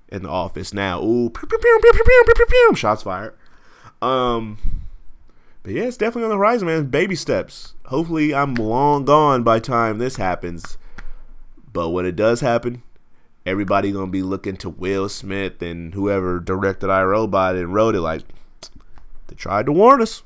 in 0.06 0.22
the 0.22 0.28
office 0.28 0.72
now. 0.72 1.02
Ooh, 1.02 1.30
pew, 1.30 1.48
pew, 1.48 1.58
pew, 1.58 2.76
shots 2.76 3.02
fired. 3.02 3.34
Um, 4.00 4.85
but 5.66 5.74
yeah, 5.74 5.82
it's 5.82 5.96
definitely 5.96 6.22
on 6.22 6.30
the 6.30 6.36
horizon, 6.36 6.68
man. 6.68 6.86
Baby 6.86 7.16
steps. 7.16 7.74
Hopefully, 7.86 8.32
I'm 8.32 8.54
long 8.54 9.04
gone 9.04 9.42
by 9.42 9.58
time 9.58 9.98
this 9.98 10.14
happens. 10.14 10.78
But 11.72 11.88
when 11.88 12.06
it 12.06 12.14
does 12.14 12.40
happen, 12.40 12.84
everybody 13.44 13.90
gonna 13.90 14.06
be 14.06 14.22
looking 14.22 14.56
to 14.58 14.68
Will 14.68 15.08
Smith 15.08 15.60
and 15.60 15.92
whoever 15.92 16.38
directed 16.38 16.86
iRobot 16.86 17.60
and 17.60 17.74
wrote 17.74 17.96
it 17.96 18.00
like 18.00 18.22
they 19.26 19.34
tried 19.34 19.66
to 19.66 19.72
warn 19.72 20.00
us. 20.00 20.22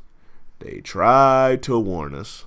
They 0.59 0.83
tried 0.83 1.62
to 1.62 1.79
warn 1.79 2.14
us. 2.14 2.44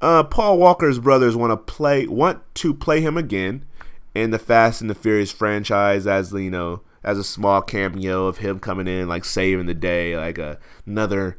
Uh, 0.00 0.22
Paul 0.22 0.56
Walker's 0.56 0.98
brothers 0.98 1.36
want 1.36 1.50
to 1.50 1.58
play 1.58 2.06
want 2.06 2.40
to 2.54 2.72
play 2.72 3.02
him 3.02 3.18
again 3.18 3.66
in 4.14 4.30
the 4.30 4.38
Fast 4.38 4.80
and 4.80 4.88
the 4.88 4.94
Furious 4.94 5.32
franchise 5.32 6.06
as 6.06 6.32
you 6.32 6.50
know 6.50 6.80
as 7.02 7.18
a 7.18 7.24
small 7.24 7.60
cameo 7.60 8.24
of 8.24 8.38
him 8.38 8.58
coming 8.58 8.88
in 8.88 9.06
like 9.06 9.26
saving 9.26 9.66
the 9.66 9.74
day, 9.74 10.16
like 10.16 10.38
a, 10.38 10.58
another 10.86 11.36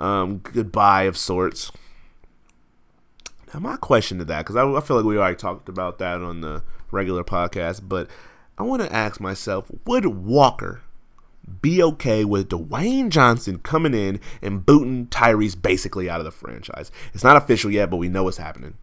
um, 0.00 0.38
goodbye 0.38 1.02
of 1.02 1.16
sorts. 1.16 1.70
Now 3.52 3.60
my 3.60 3.76
question 3.76 4.18
to 4.18 4.24
that, 4.24 4.38
because 4.38 4.56
I, 4.56 4.68
I 4.68 4.80
feel 4.80 4.96
like 4.96 5.06
we 5.06 5.18
already 5.18 5.36
talked 5.36 5.68
about 5.68 5.98
that 5.98 6.22
on 6.22 6.40
the 6.40 6.62
regular 6.90 7.22
podcast, 7.22 7.82
but 7.88 8.08
I 8.58 8.62
want 8.62 8.82
to 8.82 8.92
ask 8.92 9.20
myself: 9.20 9.70
Would 9.86 10.06
Walker 10.06 10.82
be 11.62 11.82
okay 11.82 12.24
with 12.24 12.48
Dwayne 12.48 13.10
Johnson 13.10 13.58
coming 13.58 13.94
in 13.94 14.20
and 14.40 14.64
booting 14.64 15.06
Tyrese 15.06 15.60
basically 15.60 16.08
out 16.08 16.20
of 16.20 16.24
the 16.24 16.30
franchise? 16.30 16.90
It's 17.12 17.24
not 17.24 17.36
official 17.36 17.70
yet, 17.70 17.90
but 17.90 17.96
we 17.98 18.08
know 18.08 18.24
what's 18.24 18.38
happening. 18.38 18.74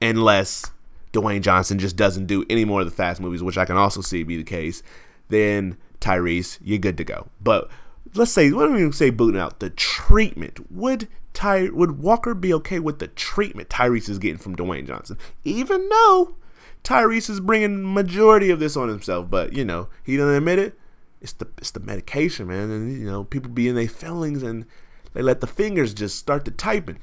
Unless 0.00 0.70
Dwayne 1.12 1.40
Johnson 1.40 1.78
just 1.78 1.96
doesn't 1.96 2.26
do 2.26 2.44
any 2.48 2.64
more 2.64 2.80
of 2.80 2.86
the 2.86 2.94
fast 2.94 3.20
movies, 3.20 3.42
which 3.42 3.58
I 3.58 3.64
can 3.64 3.76
also 3.76 4.00
see 4.00 4.22
be 4.22 4.36
the 4.36 4.44
case, 4.44 4.82
then 5.28 5.76
Tyrese, 6.00 6.58
you're 6.62 6.78
good 6.78 6.98
to 6.98 7.04
go. 7.04 7.28
But 7.40 7.68
let's 8.16 8.32
say, 8.32 8.50
what 8.52 8.66
do 8.66 8.72
we 8.72 8.80
even 8.80 8.92
say 8.92 9.10
booting 9.10 9.40
out? 9.40 9.60
The 9.60 9.70
treatment. 9.70 10.70
Would 10.70 11.08
Ty 11.32 11.68
would 11.70 11.98
Walker 11.98 12.34
be 12.34 12.52
okay 12.54 12.78
with 12.78 12.98
the 12.98 13.08
treatment 13.08 13.68
Tyrese 13.68 14.08
is 14.08 14.18
getting 14.18 14.38
from 14.38 14.56
Dwayne 14.56 14.86
Johnson? 14.86 15.18
Even 15.44 15.88
though 15.88 16.36
Tyrese 16.82 17.28
is 17.28 17.40
bringing 17.40 17.92
majority 17.92 18.50
of 18.50 18.60
this 18.60 18.76
on 18.76 18.88
himself, 18.88 19.28
but 19.28 19.52
you 19.52 19.64
know, 19.64 19.88
he 20.02 20.16
doesn't 20.16 20.34
admit 20.34 20.58
it. 20.58 20.78
It's 21.20 21.32
the 21.32 21.48
it's 21.58 21.70
the 21.72 21.80
medication, 21.80 22.46
man. 22.46 22.70
And 22.70 22.98
you 22.98 23.06
know, 23.06 23.24
people 23.24 23.50
be 23.50 23.68
in 23.68 23.74
their 23.74 23.88
feelings 23.88 24.42
and 24.42 24.66
they 25.12 25.22
let 25.22 25.40
the 25.40 25.46
fingers 25.46 25.94
just 25.94 26.18
start 26.18 26.44
to 26.44 26.50
typing. 26.50 26.98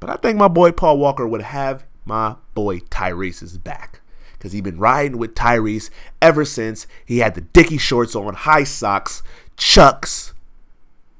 But 0.00 0.10
I 0.10 0.16
think 0.16 0.38
my 0.38 0.48
boy 0.48 0.72
Paul 0.72 0.98
Walker 0.98 1.26
would 1.26 1.42
have 1.42 1.84
my 2.04 2.36
boy 2.54 2.80
Tyrese's 2.80 3.58
back. 3.58 4.00
Because 4.44 4.52
he's 4.52 4.60
been 4.60 4.78
riding 4.78 5.16
with 5.16 5.34
Tyrese 5.34 5.88
ever 6.20 6.44
since 6.44 6.86
he 7.06 7.20
had 7.20 7.34
the 7.34 7.40
dicky 7.40 7.78
shorts 7.78 8.14
on, 8.14 8.34
high 8.34 8.64
socks, 8.64 9.22
chucks, 9.56 10.34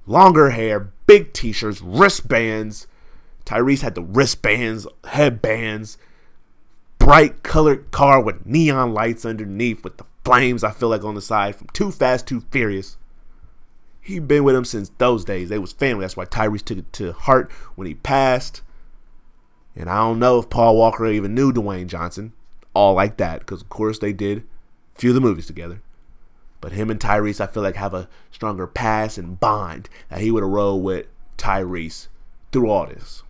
longer 0.05 0.51
hair, 0.51 0.93
big 1.07 1.33
t 1.33 1.51
shirts, 1.51 1.81
wristbands. 1.81 2.87
Tyrese 3.47 3.81
had 3.81 3.95
the 3.95 4.03
wristbands, 4.03 4.87
headbands, 5.05 5.97
bright 6.99 7.43
colored 7.43 7.91
car 7.93 8.21
with 8.21 8.45
neon 8.45 8.93
lights 8.93 9.25
underneath 9.25 9.83
with 9.83 9.97
the 9.97 10.05
flames 10.23 10.63
I 10.63 10.71
feel 10.71 10.91
like 10.91 11.03
on 11.03 11.15
the 11.15 11.23
side 11.23 11.57
from 11.57 11.69
Too 11.69 11.93
Fast, 11.93 12.27
Too 12.27 12.43
Furious. 12.51 12.99
He 14.03 14.19
been 14.19 14.45
with 14.45 14.55
him 14.55 14.67
since 14.67 14.91
those 14.99 15.25
days. 15.25 15.49
They 15.49 15.59
was 15.59 15.73
family. 15.73 16.03
That's 16.03 16.15
why 16.15 16.27
Tyrese 16.27 16.63
took 16.63 16.77
it 16.77 16.93
to 16.93 17.15
heart 17.15 17.51
when 17.75 17.87
he 17.87 17.95
passed. 17.95 18.61
And 19.75 19.89
I 19.89 19.97
don't 19.97 20.19
know 20.19 20.41
if 20.41 20.51
Paul 20.51 20.77
Walker 20.77 21.07
even 21.07 21.35
knew 21.35 21.55
Dwayne 21.55 21.87
Johnson, 21.87 22.35
all 22.75 22.95
like 22.95 23.17
that, 23.17 23.41
because 23.41 23.63
of 23.63 23.69
course 23.69 23.99
they 23.99 24.13
did 24.13 24.45
few 24.95 25.11
of 25.11 25.15
the 25.15 25.21
movies 25.21 25.47
together. 25.47 25.81
But 26.61 26.73
him 26.73 26.91
and 26.91 26.99
Tyrese, 26.99 27.41
I 27.41 27.47
feel 27.47 27.63
like 27.63 27.77
have 27.77 27.95
a 27.95 28.09
stronger 28.31 28.67
pass 28.67 29.19
and 29.19 29.39
bond 29.39 29.89
that 30.09 30.21
he 30.21 30.31
would 30.31 30.43
have 30.43 30.51
rolled 30.51 30.83
with 30.83 31.07
Tyrese 31.37 32.09
through 32.53 32.71
all 32.71 32.87
this. 32.87 33.23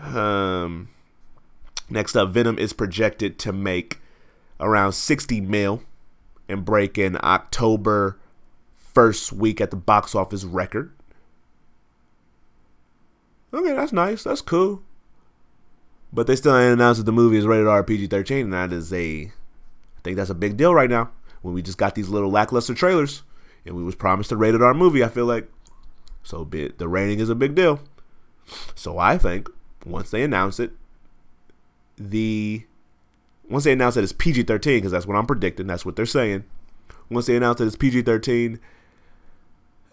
Um, 0.00 0.88
next 1.90 2.14
up, 2.16 2.30
Venom 2.30 2.58
is 2.58 2.72
projected 2.72 3.38
to 3.40 3.52
make 3.52 3.98
around 4.60 4.92
60 4.92 5.40
mil 5.40 5.82
and 6.48 6.64
break 6.64 6.96
in 6.96 7.18
October 7.22 8.18
first 8.76 9.32
week 9.32 9.60
at 9.60 9.70
the 9.70 9.76
box 9.76 10.14
office 10.14 10.44
record. 10.44 10.92
Okay, 13.52 13.72
that's 13.72 13.92
nice. 13.92 14.24
That's 14.24 14.40
cool. 14.40 14.82
But 16.12 16.26
they 16.26 16.36
still 16.36 16.56
ain't 16.56 16.72
announced 16.72 16.98
that 16.98 17.04
the 17.04 17.12
movie 17.12 17.36
is 17.36 17.46
rated 17.46 17.66
R 17.66 17.82
PG 17.84 18.06
13, 18.06 18.44
and 18.44 18.52
that 18.52 18.72
is 18.72 18.92
a, 18.92 19.24
I 19.24 20.00
think 20.02 20.16
that's 20.16 20.30
a 20.30 20.34
big 20.34 20.56
deal 20.56 20.74
right 20.74 20.90
now. 20.90 21.10
When 21.42 21.54
we 21.54 21.62
just 21.62 21.78
got 21.78 21.94
these 21.94 22.08
little 22.08 22.30
lackluster 22.30 22.74
trailers, 22.74 23.22
and 23.64 23.76
we 23.76 23.84
was 23.84 23.94
promised 23.94 24.32
a 24.32 24.36
rated 24.36 24.62
R 24.62 24.74
movie, 24.74 25.04
I 25.04 25.08
feel 25.08 25.26
like, 25.26 25.50
so 26.22 26.44
bit 26.44 26.78
the 26.78 26.88
rating 26.88 27.20
is 27.20 27.28
a 27.28 27.34
big 27.34 27.54
deal. 27.54 27.80
So 28.74 28.98
I 28.98 29.18
think 29.18 29.48
once 29.84 30.10
they 30.10 30.22
announce 30.22 30.58
it, 30.58 30.72
the 31.96 32.64
once 33.48 33.64
they 33.64 33.72
announce 33.72 33.94
that 33.94 34.04
it's 34.04 34.12
PG 34.12 34.44
13, 34.44 34.78
because 34.78 34.92
that's 34.92 35.06
what 35.06 35.16
I'm 35.16 35.26
predicting, 35.26 35.66
that's 35.66 35.84
what 35.84 35.96
they're 35.96 36.06
saying. 36.06 36.44
Once 37.10 37.26
they 37.26 37.36
announce 37.36 37.58
that 37.58 37.66
it's 37.66 37.76
PG 37.76 38.02
13, 38.02 38.60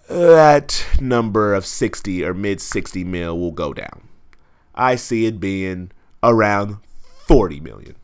that 0.09 0.85
number 0.99 1.53
of 1.53 1.65
60 1.65 2.23
or 2.23 2.33
mid 2.33 2.61
60 2.61 3.03
mil 3.03 3.39
will 3.39 3.51
go 3.51 3.73
down. 3.73 4.07
I 4.73 4.95
see 4.95 5.25
it 5.25 5.39
being 5.39 5.91
around 6.29 6.77
40 7.27 7.59
million. 7.59 7.95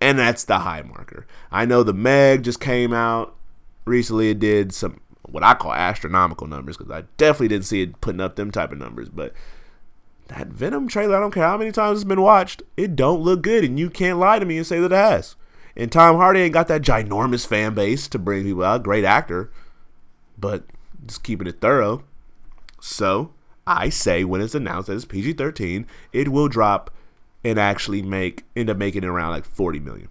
And 0.00 0.18
that's 0.18 0.44
the 0.44 0.60
high 0.60 0.82
marker. 0.82 1.26
I 1.52 1.66
know 1.66 1.82
the 1.82 1.92
Meg 1.92 2.42
just 2.42 2.60
came 2.60 2.92
out 2.92 3.36
recently. 3.84 4.30
It 4.30 4.38
did 4.38 4.72
some 4.72 5.00
what 5.28 5.44
I 5.44 5.54
call 5.54 5.72
astronomical 5.72 6.46
numbers 6.46 6.76
because 6.76 6.90
I 6.90 7.04
definitely 7.16 7.48
didn't 7.48 7.66
see 7.66 7.82
it 7.82 8.00
putting 8.00 8.20
up 8.20 8.36
them 8.36 8.50
type 8.50 8.72
of 8.72 8.78
numbers. 8.78 9.08
But 9.08 9.32
that 10.28 10.48
Venom 10.48 10.88
trailer, 10.88 11.16
I 11.16 11.20
don't 11.20 11.34
care 11.34 11.46
how 11.46 11.58
many 11.58 11.72
times 11.72 11.98
it's 11.98 12.08
been 12.08 12.22
watched, 12.22 12.62
it 12.76 12.96
don't 12.96 13.20
look 13.20 13.42
good, 13.42 13.64
and 13.64 13.78
you 13.78 13.90
can't 13.90 14.18
lie 14.18 14.38
to 14.38 14.46
me 14.46 14.56
and 14.56 14.66
say 14.66 14.80
that 14.80 14.92
it 14.92 14.96
has. 14.96 15.36
And 15.76 15.90
Tom 15.92 16.16
Hardy 16.16 16.40
ain't 16.40 16.54
got 16.54 16.68
that 16.68 16.82
ginormous 16.82 17.46
fan 17.46 17.74
base 17.74 18.08
to 18.08 18.18
bring 18.18 18.44
people 18.44 18.64
out. 18.64 18.82
Great 18.82 19.04
actor, 19.04 19.52
but 20.38 20.64
just 21.06 21.22
keeping 21.22 21.46
it 21.46 21.60
thorough. 21.60 22.04
So 22.80 23.32
I 23.66 23.88
say 23.88 24.24
when 24.24 24.40
it's 24.40 24.54
announced 24.54 24.88
that 24.88 24.94
it's 24.94 25.04
PG 25.04 25.34
13, 25.34 25.86
it 26.12 26.28
will 26.28 26.48
drop 26.48 26.90
and 27.44 27.58
actually 27.58 28.02
make 28.02 28.44
end 28.54 28.70
up 28.70 28.76
making 28.76 29.02
it 29.02 29.08
around 29.08 29.30
like 29.30 29.44
40 29.44 29.80
million. 29.80 30.08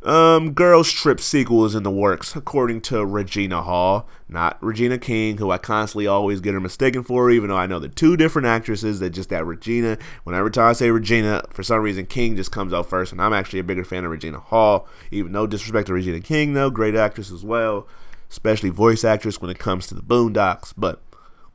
Um, 0.00 0.52
Girls 0.52 0.92
Trip 0.92 1.18
sequel 1.18 1.64
is 1.64 1.74
in 1.74 1.82
the 1.82 1.90
works, 1.90 2.36
according 2.36 2.82
to 2.82 3.04
Regina 3.04 3.62
Hall, 3.62 4.08
not 4.28 4.56
Regina 4.62 4.96
King, 4.96 5.38
who 5.38 5.50
I 5.50 5.58
constantly 5.58 6.06
always 6.06 6.40
get 6.40 6.54
her 6.54 6.60
mistaken 6.60 7.02
for, 7.02 7.32
even 7.32 7.50
though 7.50 7.56
I 7.56 7.66
know 7.66 7.80
the 7.80 7.88
two 7.88 8.16
different 8.16 8.46
actresses 8.46 9.00
that 9.00 9.10
just 9.10 9.28
that 9.30 9.44
Regina. 9.44 9.98
Whenever 10.22 10.50
I 10.60 10.72
say 10.72 10.90
Regina, 10.92 11.42
for 11.50 11.64
some 11.64 11.80
reason 11.80 12.06
King 12.06 12.36
just 12.36 12.52
comes 12.52 12.72
out 12.72 12.88
first, 12.88 13.10
and 13.10 13.20
I'm 13.20 13.32
actually 13.32 13.58
a 13.58 13.64
bigger 13.64 13.84
fan 13.84 14.04
of 14.04 14.12
Regina 14.12 14.38
Hall. 14.38 14.86
Even 15.10 15.32
no 15.32 15.48
disrespect 15.48 15.88
to 15.88 15.94
Regina 15.94 16.20
King, 16.20 16.54
though, 16.54 16.70
great 16.70 16.94
actress 16.94 17.32
as 17.32 17.44
well 17.44 17.88
especially 18.30 18.70
voice 18.70 19.04
actress 19.04 19.40
when 19.40 19.50
it 19.50 19.58
comes 19.58 19.86
to 19.86 19.94
the 19.94 20.02
Boondocks, 20.02 20.72
but 20.76 21.02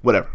whatever. 0.02 0.30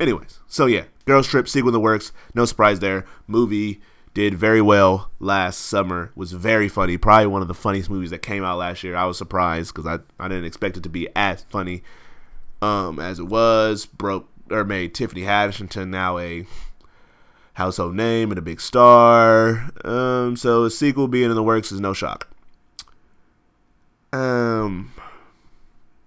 Anyways, 0.00 0.40
so 0.46 0.66
yeah, 0.66 0.84
Girls 1.04 1.26
Trip 1.26 1.48
sequel 1.48 1.68
in 1.68 1.74
the 1.74 1.80
works. 1.80 2.12
No 2.34 2.44
surprise 2.44 2.80
there. 2.80 3.04
Movie 3.26 3.80
did 4.14 4.34
very 4.34 4.62
well 4.62 5.10
last 5.18 5.58
summer. 5.58 6.12
Was 6.14 6.32
very 6.32 6.68
funny. 6.68 6.96
Probably 6.96 7.26
one 7.26 7.42
of 7.42 7.48
the 7.48 7.54
funniest 7.54 7.90
movies 7.90 8.10
that 8.10 8.20
came 8.20 8.44
out 8.44 8.58
last 8.58 8.82
year. 8.82 8.96
I 8.96 9.04
was 9.04 9.18
surprised 9.18 9.74
because 9.74 9.86
I, 9.86 10.24
I 10.24 10.28
didn't 10.28 10.44
expect 10.44 10.76
it 10.76 10.82
to 10.84 10.88
be 10.88 11.08
as 11.14 11.42
funny 11.42 11.82
um, 12.62 12.98
as 12.98 13.18
it 13.18 13.26
was. 13.26 13.86
Broke 13.86 14.28
or 14.50 14.64
made 14.64 14.94
Tiffany 14.94 15.22
Haddish 15.22 15.60
into 15.60 15.84
now 15.84 16.18
a 16.18 16.46
household 17.54 17.94
name 17.94 18.30
and 18.30 18.38
a 18.38 18.42
big 18.42 18.60
star. 18.60 19.70
Um, 19.84 20.36
so 20.36 20.64
a 20.64 20.70
sequel 20.70 21.08
being 21.08 21.30
in 21.30 21.36
the 21.36 21.42
works 21.42 21.72
is 21.72 21.80
no 21.80 21.92
shock. 21.92 22.28
Um, 24.12 24.92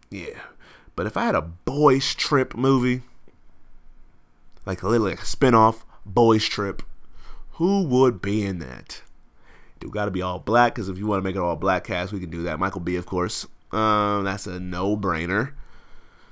yeah. 0.10 0.39
But 0.95 1.07
if 1.07 1.17
I 1.17 1.25
had 1.25 1.36
a 1.36 1.41
boys 1.41 2.15
trip 2.15 2.55
movie, 2.55 3.03
like 4.67 4.84
literally 4.84 5.13
a 5.13 5.25
spin-off 5.25 5.86
boys 6.06 6.45
trip, 6.45 6.84
who 7.51 7.84
would 7.84 8.21
be 8.21 8.45
in 8.45 8.60
that? 8.60 9.01
Do 9.80 9.89
got 9.89 10.06
to 10.06 10.12
be 10.12 10.21
all 10.21 10.39
black 10.39 10.75
because 10.75 10.89
if 10.89 10.97
you 10.97 11.08
want 11.08 11.19
to 11.19 11.23
make 11.23 11.36
it 11.36 11.41
all 11.41 11.56
black 11.56 11.86
cast, 11.86 12.12
we 12.12 12.19
can 12.19 12.30
do 12.30 12.43
that. 12.43 12.60
Michael 12.60 12.82
B, 12.82 12.97
of 12.97 13.06
course. 13.06 13.47
Um, 13.71 14.25
that's 14.25 14.45
a 14.45 14.60
no-brainer. 14.60 15.53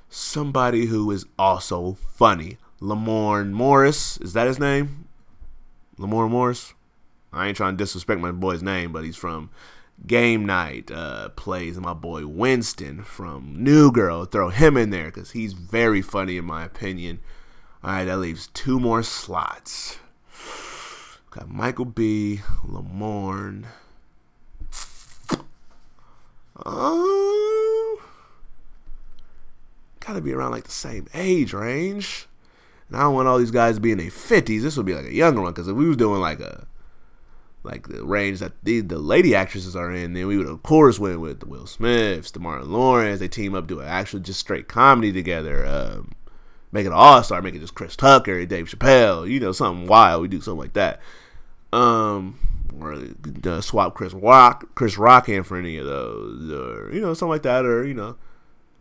Somebody 0.10 0.88
who 0.88 1.10
is 1.12 1.26
also 1.40 1.98
funny. 2.10 2.58
Lamorne 2.82 3.52
Morris, 3.52 4.18
is 4.18 4.34
that 4.34 4.48
his 4.48 4.60
name? 4.60 5.08
Lamorne 5.98 6.30
Morris. 6.30 6.74
I 7.32 7.48
ain't 7.48 7.58
trying 7.58 7.78
to 7.78 7.84
disrespect 7.84 8.20
my 8.20 8.32
boy's 8.32 8.62
name, 8.62 8.92
but 8.92 9.06
he's 9.06 9.16
from 9.16 9.50
Game 10.06 10.46
Night 10.46 10.92
uh, 10.92 11.30
plays 11.30 11.80
my 11.80 11.94
boy 11.94 12.28
Winston 12.28 13.04
from 13.04 13.64
New 13.64 13.92
Girl. 13.92 14.26
Throw 14.26 14.50
him 14.50 14.76
in 14.76 14.90
there 14.90 15.06
because 15.06 15.32
he's 15.32 15.54
very 15.54 16.02
funny 16.02 16.38
in 16.38 16.46
my 16.46 16.66
opinion. 16.66 17.22
All 17.86 17.92
right, 17.92 18.06
that 18.06 18.18
leaves 18.18 18.48
two 18.48 18.80
more 18.80 19.04
slots. 19.04 20.00
Got 21.30 21.52
Michael 21.52 21.86
B. 21.86 22.42
Lamorne. 22.68 23.66
Uh, 26.58 28.02
gotta 30.00 30.20
be 30.20 30.34
around 30.34 30.50
like 30.50 30.64
the 30.64 30.72
same 30.72 31.06
age 31.14 31.54
range. 31.54 32.28
And 32.88 32.98
I 32.98 33.02
don't 33.02 33.14
want 33.14 33.28
all 33.28 33.38
these 33.38 33.52
guys 33.52 33.76
to 33.76 33.82
be 33.82 33.92
in 33.92 34.00
their 34.00 34.10
fifties. 34.10 34.64
This 34.64 34.78
would 34.78 34.88
be 34.88 34.96
like 34.96 35.06
a 35.06 35.14
younger 35.14 35.42
one 35.42 35.54
because 35.54 35.68
if 35.68 35.76
we 35.76 35.88
was 35.88 35.98
doing 35.98 36.22
like 36.22 36.40
a 36.40 36.66
like 37.62 37.88
the 37.88 38.04
range 38.04 38.40
that 38.40 38.54
the, 38.64 38.82
the 38.82 38.98
lady 38.98 39.36
actresses 39.36 39.76
are 39.76 39.92
in, 39.92 40.14
then 40.14 40.26
we 40.26 40.40
would 40.40 40.48
of 40.48 40.64
course 40.64 40.98
went 40.98 41.20
with 41.20 41.40
the 41.40 41.46
Will 41.46 41.68
Smiths, 41.68 42.32
the 42.32 42.40
Martin 42.40 42.72
Lawrence. 42.72 43.20
They 43.20 43.28
team 43.28 43.54
up, 43.54 43.68
do 43.68 43.80
an 43.80 43.88
actual 43.88 44.22
just 44.22 44.40
straight 44.40 44.68
comedy 44.68 45.14
together. 45.14 45.68
Um, 45.68 46.14
make 46.72 46.86
it 46.86 46.90
an 46.90 46.94
all 46.94 47.24
star, 47.24 47.42
make 47.42 47.56
it 47.56 47.60
just 47.60 47.76
Chris 47.76 47.96
Tucker, 47.96 48.46
Dave 48.46 48.68
Chappelle, 48.68 49.30
you 49.30 49.40
know, 49.40 49.52
something 49.52 49.88
wild. 49.88 50.22
We 50.22 50.28
do 50.28 50.42
something 50.42 50.60
like 50.60 50.74
that. 50.74 51.00
Um, 51.74 52.40
or 52.80 52.98
uh, 53.46 53.62
swap 53.62 53.96
Chris 53.96 54.14
Rock, 54.14 54.76
Chris 54.76 54.98
Rock 54.98 55.30
in 55.30 55.44
for 55.44 55.58
any 55.58 55.78
of 55.78 55.86
those, 55.86 56.52
or 56.52 56.94
you 56.94 57.02
know, 57.02 57.14
something 57.14 57.32
like 57.32 57.44
that, 57.44 57.66
or 57.66 57.86
you 57.86 57.94
know, 57.94 58.18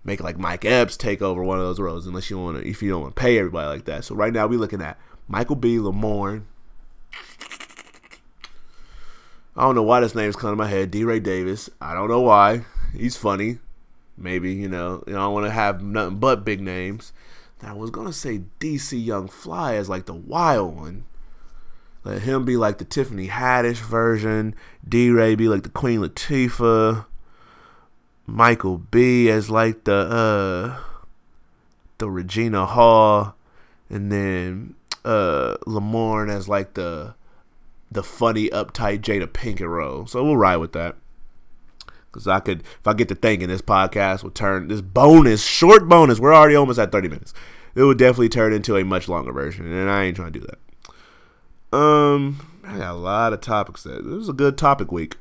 make 0.05 0.20
like 0.20 0.38
Mike 0.38 0.64
Epps 0.64 0.97
take 0.97 1.23
over 1.23 1.42
one 1.42 1.59
of 1.59 1.64
those 1.64 1.81
roles, 1.81 2.07
unless 2.07 2.31
you 2.31 2.38
want 2.38 2.62
to, 2.62 2.68
if 2.68 2.83
you 2.83 2.90
don't 2.90 3.03
want 3.03 3.16
to 3.16 3.20
pay 3.20 3.38
everybody 3.38 3.68
like 3.68 3.85
that. 3.87 4.05
So 4.05 4.14
right 4.14 4.33
now 4.33 4.47
we're 4.47 4.59
looking 4.59 4.83
at 4.83 4.99
Michael 5.29 5.57
B. 5.57 5.77
Lamorne. 5.77 6.44
I 9.57 9.62
don't 9.62 9.77
know 9.77 9.83
why 9.85 10.01
this 10.01 10.16
name's 10.16 10.35
coming 10.35 10.55
to 10.55 10.62
my 10.62 10.68
head. 10.68 10.90
DeRay 10.90 11.20
Davis. 11.20 11.70
I 11.81 11.94
don't 11.94 12.09
know 12.09 12.23
why. 12.23 12.64
He's 12.92 13.16
funny. 13.16 13.59
Maybe 14.18 14.53
you 14.53 14.68
know. 14.68 15.05
You 15.07 15.12
know, 15.12 15.20
I 15.20 15.23
don't 15.25 15.35
want 15.35 15.47
to 15.47 15.53
have 15.53 15.83
nothing 15.83 16.18
but 16.18 16.44
big 16.44 16.61
names. 16.61 17.12
I 17.62 17.73
was 17.73 17.90
gonna 17.90 18.12
say 18.12 18.43
DC 18.61 19.03
Young 19.05 19.29
Fly 19.29 19.75
as 19.75 19.88
like 19.88 20.07
the 20.07 20.14
wild 20.14 20.77
one. 20.77 21.05
Let 22.05 22.23
him 22.23 22.45
be 22.45 22.57
like 22.57 22.79
the 22.79 22.85
Tiffany 22.85 23.29
Haddish 23.29 23.79
version. 23.79 24.55
DeRay 24.87 25.35
be 25.35 25.49
like 25.49 25.62
the 25.62 25.71
Queen 25.71 26.01
Latifah. 26.01 27.07
Michael 28.27 28.79
B 28.79 29.29
as 29.31 29.51
like 29.51 29.85
the 29.85 29.95
uh 29.95 30.81
the 31.99 32.11
Regina 32.11 32.67
Hall, 32.67 33.35
and 33.88 34.11
then 34.11 34.75
uh 35.05 35.57
Lamorne 35.67 36.31
as 36.31 36.49
like 36.49 36.75
the 36.75 37.14
the 37.90 38.03
funny 38.03 38.49
uptight 38.51 39.01
Jada 39.01 39.27
Pinkett 39.27 39.69
role. 39.69 40.07
So 40.07 40.25
we'll 40.25 40.37
ride 40.37 40.57
with 40.57 40.73
that. 40.73 40.97
Cause 42.14 42.29
I 42.29 42.38
could, 42.40 42.61
if 42.61 42.87
I 42.87 42.94
get 42.94 43.09
to 43.09 43.14
thinking, 43.16 43.48
this 43.48 43.61
podcast 43.61 44.22
will 44.22 44.31
turn 44.31 44.68
this 44.68 44.81
bonus, 44.81 45.44
short 45.44 45.88
bonus. 45.88 46.20
We're 46.20 46.35
already 46.35 46.55
almost 46.55 46.79
at 46.79 46.92
thirty 46.92 47.09
minutes. 47.09 47.35
It 47.74 47.83
would 47.83 47.98
definitely 47.98 48.29
turn 48.29 48.53
into 48.53 48.77
a 48.77 48.85
much 48.85 49.09
longer 49.09 49.33
version, 49.33 49.72
and 49.72 49.90
I 49.90 50.05
ain't 50.05 50.16
trying 50.16 50.33
to 50.33 50.38
do 50.38 50.46
that. 50.46 51.77
Um, 51.77 52.61
I 52.62 52.79
got 52.79 52.92
a 52.92 52.98
lot 52.98 53.33
of 53.33 53.40
topics. 53.40 53.83
That 53.83 54.05
this 54.05 54.14
was 54.14 54.29
a 54.29 54.33
good 54.33 54.57
topic 54.57 54.92
week. 54.92 55.16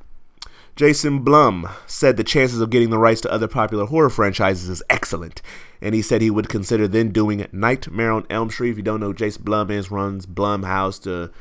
Jason 0.75 1.19
Blum 1.19 1.67
said 1.85 2.17
the 2.17 2.23
chances 2.23 2.61
of 2.61 2.69
getting 2.69 2.89
the 2.89 2.97
rights 2.97 3.21
to 3.21 3.31
other 3.31 3.47
popular 3.47 3.85
horror 3.85 4.09
franchises 4.09 4.69
is 4.69 4.83
excellent, 4.89 5.41
and 5.81 5.93
he 5.95 6.01
said 6.01 6.21
he 6.21 6.29
would 6.29 6.49
consider 6.49 6.87
then 6.87 7.09
doing 7.09 7.47
Nightmare 7.51 8.11
on 8.11 8.25
Elm 8.29 8.49
Street. 8.49 8.71
If 8.71 8.77
you 8.77 8.83
don't 8.83 8.99
know, 8.99 9.13
Jason 9.13 9.43
Blum 9.43 9.71
is 9.71 9.91
runs 9.91 10.25
Blumhouse, 10.25 11.01
the 11.01 11.31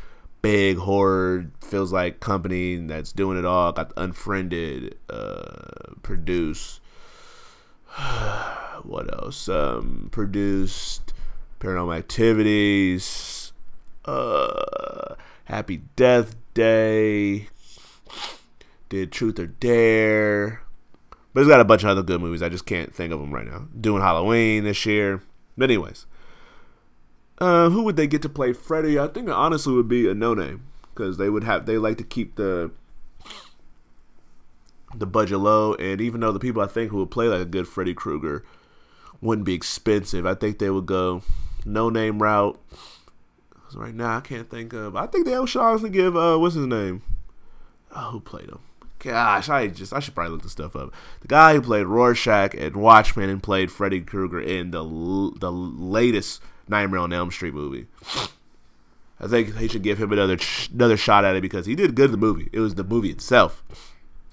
big 0.42 0.76
horror 0.76 1.46
feels 1.60 1.92
like 1.92 2.20
company 2.20 2.76
that's 2.76 3.12
doing 3.12 3.38
it 3.38 3.44
all. 3.44 3.72
Got 3.72 3.92
Unfriended, 3.96 4.98
uh, 5.08 5.94
produce. 6.02 6.80
what 8.82 9.12
else? 9.12 9.48
Um, 9.48 10.08
produced 10.10 11.14
Paranormal 11.60 11.96
Activities, 11.96 13.52
uh, 14.04 15.14
Happy 15.44 15.82
Death 15.94 16.34
Day, 16.54 17.48
did 18.88 19.12
Truth 19.12 19.38
or 19.38 19.46
Dare. 19.46 20.62
But 21.32 21.40
he's 21.40 21.48
got 21.48 21.60
a 21.60 21.64
bunch 21.64 21.82
of 21.82 21.90
other 21.90 22.02
good 22.02 22.20
movies. 22.20 22.42
I 22.42 22.48
just 22.48 22.66
can't 22.66 22.94
think 22.94 23.12
of 23.12 23.20
them 23.20 23.32
right 23.32 23.46
now. 23.46 23.68
Doing 23.80 24.02
Halloween 24.02 24.64
this 24.64 24.84
year. 24.84 25.22
But 25.56 25.70
anyways, 25.70 26.06
uh, 27.42 27.70
who 27.70 27.82
would 27.82 27.96
they 27.96 28.06
get 28.06 28.22
to 28.22 28.28
play 28.28 28.52
Freddy? 28.52 29.00
I 29.00 29.08
think 29.08 29.28
honestly 29.28 29.74
would 29.74 29.88
be 29.88 30.08
a 30.08 30.14
no 30.14 30.32
name 30.32 30.62
because 30.94 31.16
they 31.16 31.28
would 31.28 31.42
have 31.42 31.66
they 31.66 31.76
like 31.76 31.98
to 31.98 32.04
keep 32.04 32.36
the 32.36 32.70
the 34.94 35.06
budget 35.06 35.40
low. 35.40 35.74
And 35.74 36.00
even 36.00 36.20
though 36.20 36.30
the 36.30 36.38
people 36.38 36.62
I 36.62 36.68
think 36.68 36.92
who 36.92 36.98
would 36.98 37.10
play 37.10 37.26
like 37.26 37.40
a 37.40 37.44
good 37.44 37.66
Freddy 37.66 37.94
Krueger 37.94 38.44
wouldn't 39.20 39.44
be 39.44 39.54
expensive, 39.54 40.24
I 40.24 40.34
think 40.34 40.60
they 40.60 40.70
would 40.70 40.86
go 40.86 41.22
no 41.64 41.90
name 41.90 42.22
route. 42.22 42.60
Right 43.74 43.94
now, 43.94 44.18
I 44.18 44.20
can't 44.20 44.50
think 44.50 44.74
of. 44.74 44.94
I 44.94 45.06
think 45.06 45.24
they 45.24 45.46
should 45.46 45.62
honestly 45.62 45.88
give 45.90 46.14
uh, 46.14 46.36
what's 46.36 46.54
his 46.54 46.66
name? 46.66 47.02
Oh, 47.96 48.10
who 48.10 48.20
played 48.20 48.50
him? 48.50 48.58
Gosh, 48.98 49.48
I 49.48 49.66
just 49.66 49.92
I 49.92 49.98
should 49.98 50.14
probably 50.14 50.32
look 50.32 50.42
this 50.42 50.52
stuff 50.52 50.76
up. 50.76 50.94
The 51.22 51.28
guy 51.28 51.54
who 51.54 51.62
played 51.62 51.86
Rorschach 51.86 52.54
and 52.54 52.76
Watchmen 52.76 53.30
and 53.30 53.42
played 53.42 53.72
Freddy 53.72 54.00
Krueger 54.02 54.40
in 54.40 54.70
the 54.72 54.84
the 55.40 55.50
latest 55.50 56.42
Nightmare 56.68 57.00
on 57.00 57.12
Elm 57.12 57.30
Street 57.30 57.54
movie. 57.54 57.86
I 59.20 59.28
think 59.28 59.54
they 59.54 59.68
should 59.68 59.82
give 59.82 59.98
him 59.98 60.12
another 60.12 60.36
another 60.72 60.96
shot 60.96 61.24
at 61.24 61.36
it 61.36 61.42
because 61.42 61.66
he 61.66 61.74
did 61.74 61.94
good 61.94 62.06
in 62.06 62.10
the 62.12 62.16
movie. 62.16 62.48
It 62.52 62.60
was 62.60 62.74
the 62.74 62.84
movie 62.84 63.10
itself 63.10 63.62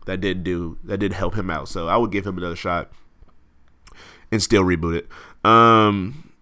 that 0.06 0.20
didn't 0.22 0.44
do 0.44 0.78
that 0.84 0.98
didn't 0.98 1.15
help 1.15 1.36
him 1.36 1.50
out. 1.50 1.70
So 1.70 1.88
I 1.88 1.98
would 1.98 2.12
give 2.12 2.26
him 2.26 2.38
another 2.38 2.56
shot 2.56 2.92
and 4.32 4.42
still 4.42 4.63
reboot 4.63 4.98
it. 4.98 5.08
Um, 5.48 6.34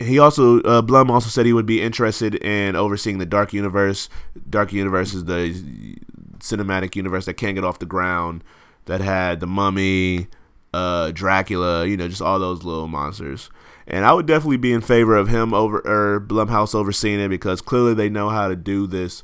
he 0.00 0.18
also 0.18 0.60
uh, 0.62 0.82
Blum 0.82 1.10
also 1.10 1.28
said 1.28 1.46
he 1.46 1.52
would 1.52 1.66
be 1.66 1.80
interested 1.80 2.34
in 2.34 2.74
overseeing 2.76 3.18
the 3.18 3.26
Dark 3.26 3.52
Universe. 3.52 4.08
Dark 4.48 4.72
Universe 4.72 5.14
is 5.14 5.24
the 5.24 5.96
cinematic 6.38 6.94
universe 6.96 7.26
that 7.26 7.34
can't 7.34 7.54
get 7.54 7.64
off 7.64 7.78
the 7.78 7.86
ground 7.86 8.44
that 8.86 9.00
had 9.00 9.40
the 9.40 9.46
Mummy, 9.46 10.28
uh, 10.72 11.10
Dracula, 11.12 11.86
you 11.86 11.96
know, 11.96 12.08
just 12.08 12.22
all 12.22 12.38
those 12.38 12.64
little 12.64 12.88
monsters. 12.88 13.50
And 13.90 14.04
I 14.04 14.12
would 14.12 14.26
definitely 14.26 14.58
be 14.58 14.74
in 14.74 14.82
favor 14.82 15.16
of 15.16 15.28
him 15.28 15.54
over 15.54 15.78
or 15.78 16.20
Blumhouse 16.20 16.74
overseeing 16.74 17.20
it 17.20 17.28
because 17.28 17.62
clearly 17.62 17.94
they 17.94 18.10
know 18.10 18.28
how 18.28 18.48
to 18.48 18.54
do 18.54 18.86
this 18.86 19.22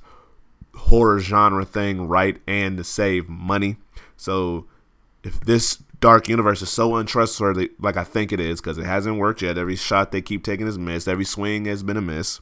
horror 0.74 1.20
genre 1.20 1.66
thing 1.66 2.08
right 2.08 2.38
and 2.46 2.78
to 2.78 2.84
save 2.84 3.28
money. 3.28 3.76
So 4.16 4.66
if 5.22 5.38
this 5.40 5.82
dark 6.00 6.28
universe 6.28 6.62
is 6.62 6.70
so 6.70 6.96
untrustworthy, 6.96 7.72
like 7.78 7.98
I 7.98 8.04
think 8.04 8.32
it 8.32 8.40
is, 8.40 8.60
because 8.60 8.78
it 8.78 8.86
hasn't 8.86 9.18
worked 9.18 9.42
yet. 9.42 9.58
Every 9.58 9.76
shot 9.76 10.12
they 10.12 10.22
keep 10.22 10.42
taking 10.42 10.66
is 10.66 10.78
missed. 10.78 11.08
Every 11.08 11.26
swing 11.26 11.66
has 11.66 11.82
been 11.82 11.98
a 11.98 12.02
miss. 12.02 12.40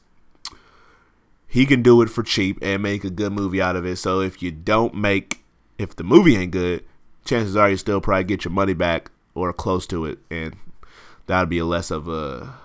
He 1.45 1.65
can 1.65 1.83
do 1.83 2.01
it 2.01 2.09
for 2.09 2.23
cheap 2.23 2.57
and 2.61 2.81
make 2.81 3.03
a 3.03 3.09
good 3.09 3.33
movie 3.33 3.61
out 3.61 3.75
of 3.75 3.85
it. 3.85 3.97
So 3.97 4.21
if 4.21 4.41
you 4.41 4.49
don't 4.49 4.95
make, 4.95 5.43
if 5.77 5.93
the 5.95 6.03
movie 6.03 6.37
ain't 6.37 6.51
good, 6.51 6.85
chances 7.25 7.57
are 7.57 7.69
you 7.69 7.77
still 7.77 7.99
probably 7.99 8.23
get 8.23 8.45
your 8.45 8.53
money 8.53 8.73
back 8.73 9.11
or 9.35 9.51
close 9.51 9.85
to 9.87 10.05
it, 10.05 10.19
and 10.31 10.55
that'd 11.27 11.49
be 11.49 11.59
a 11.59 11.65
less 11.65 11.91
of 11.91 12.07
a 12.07 12.55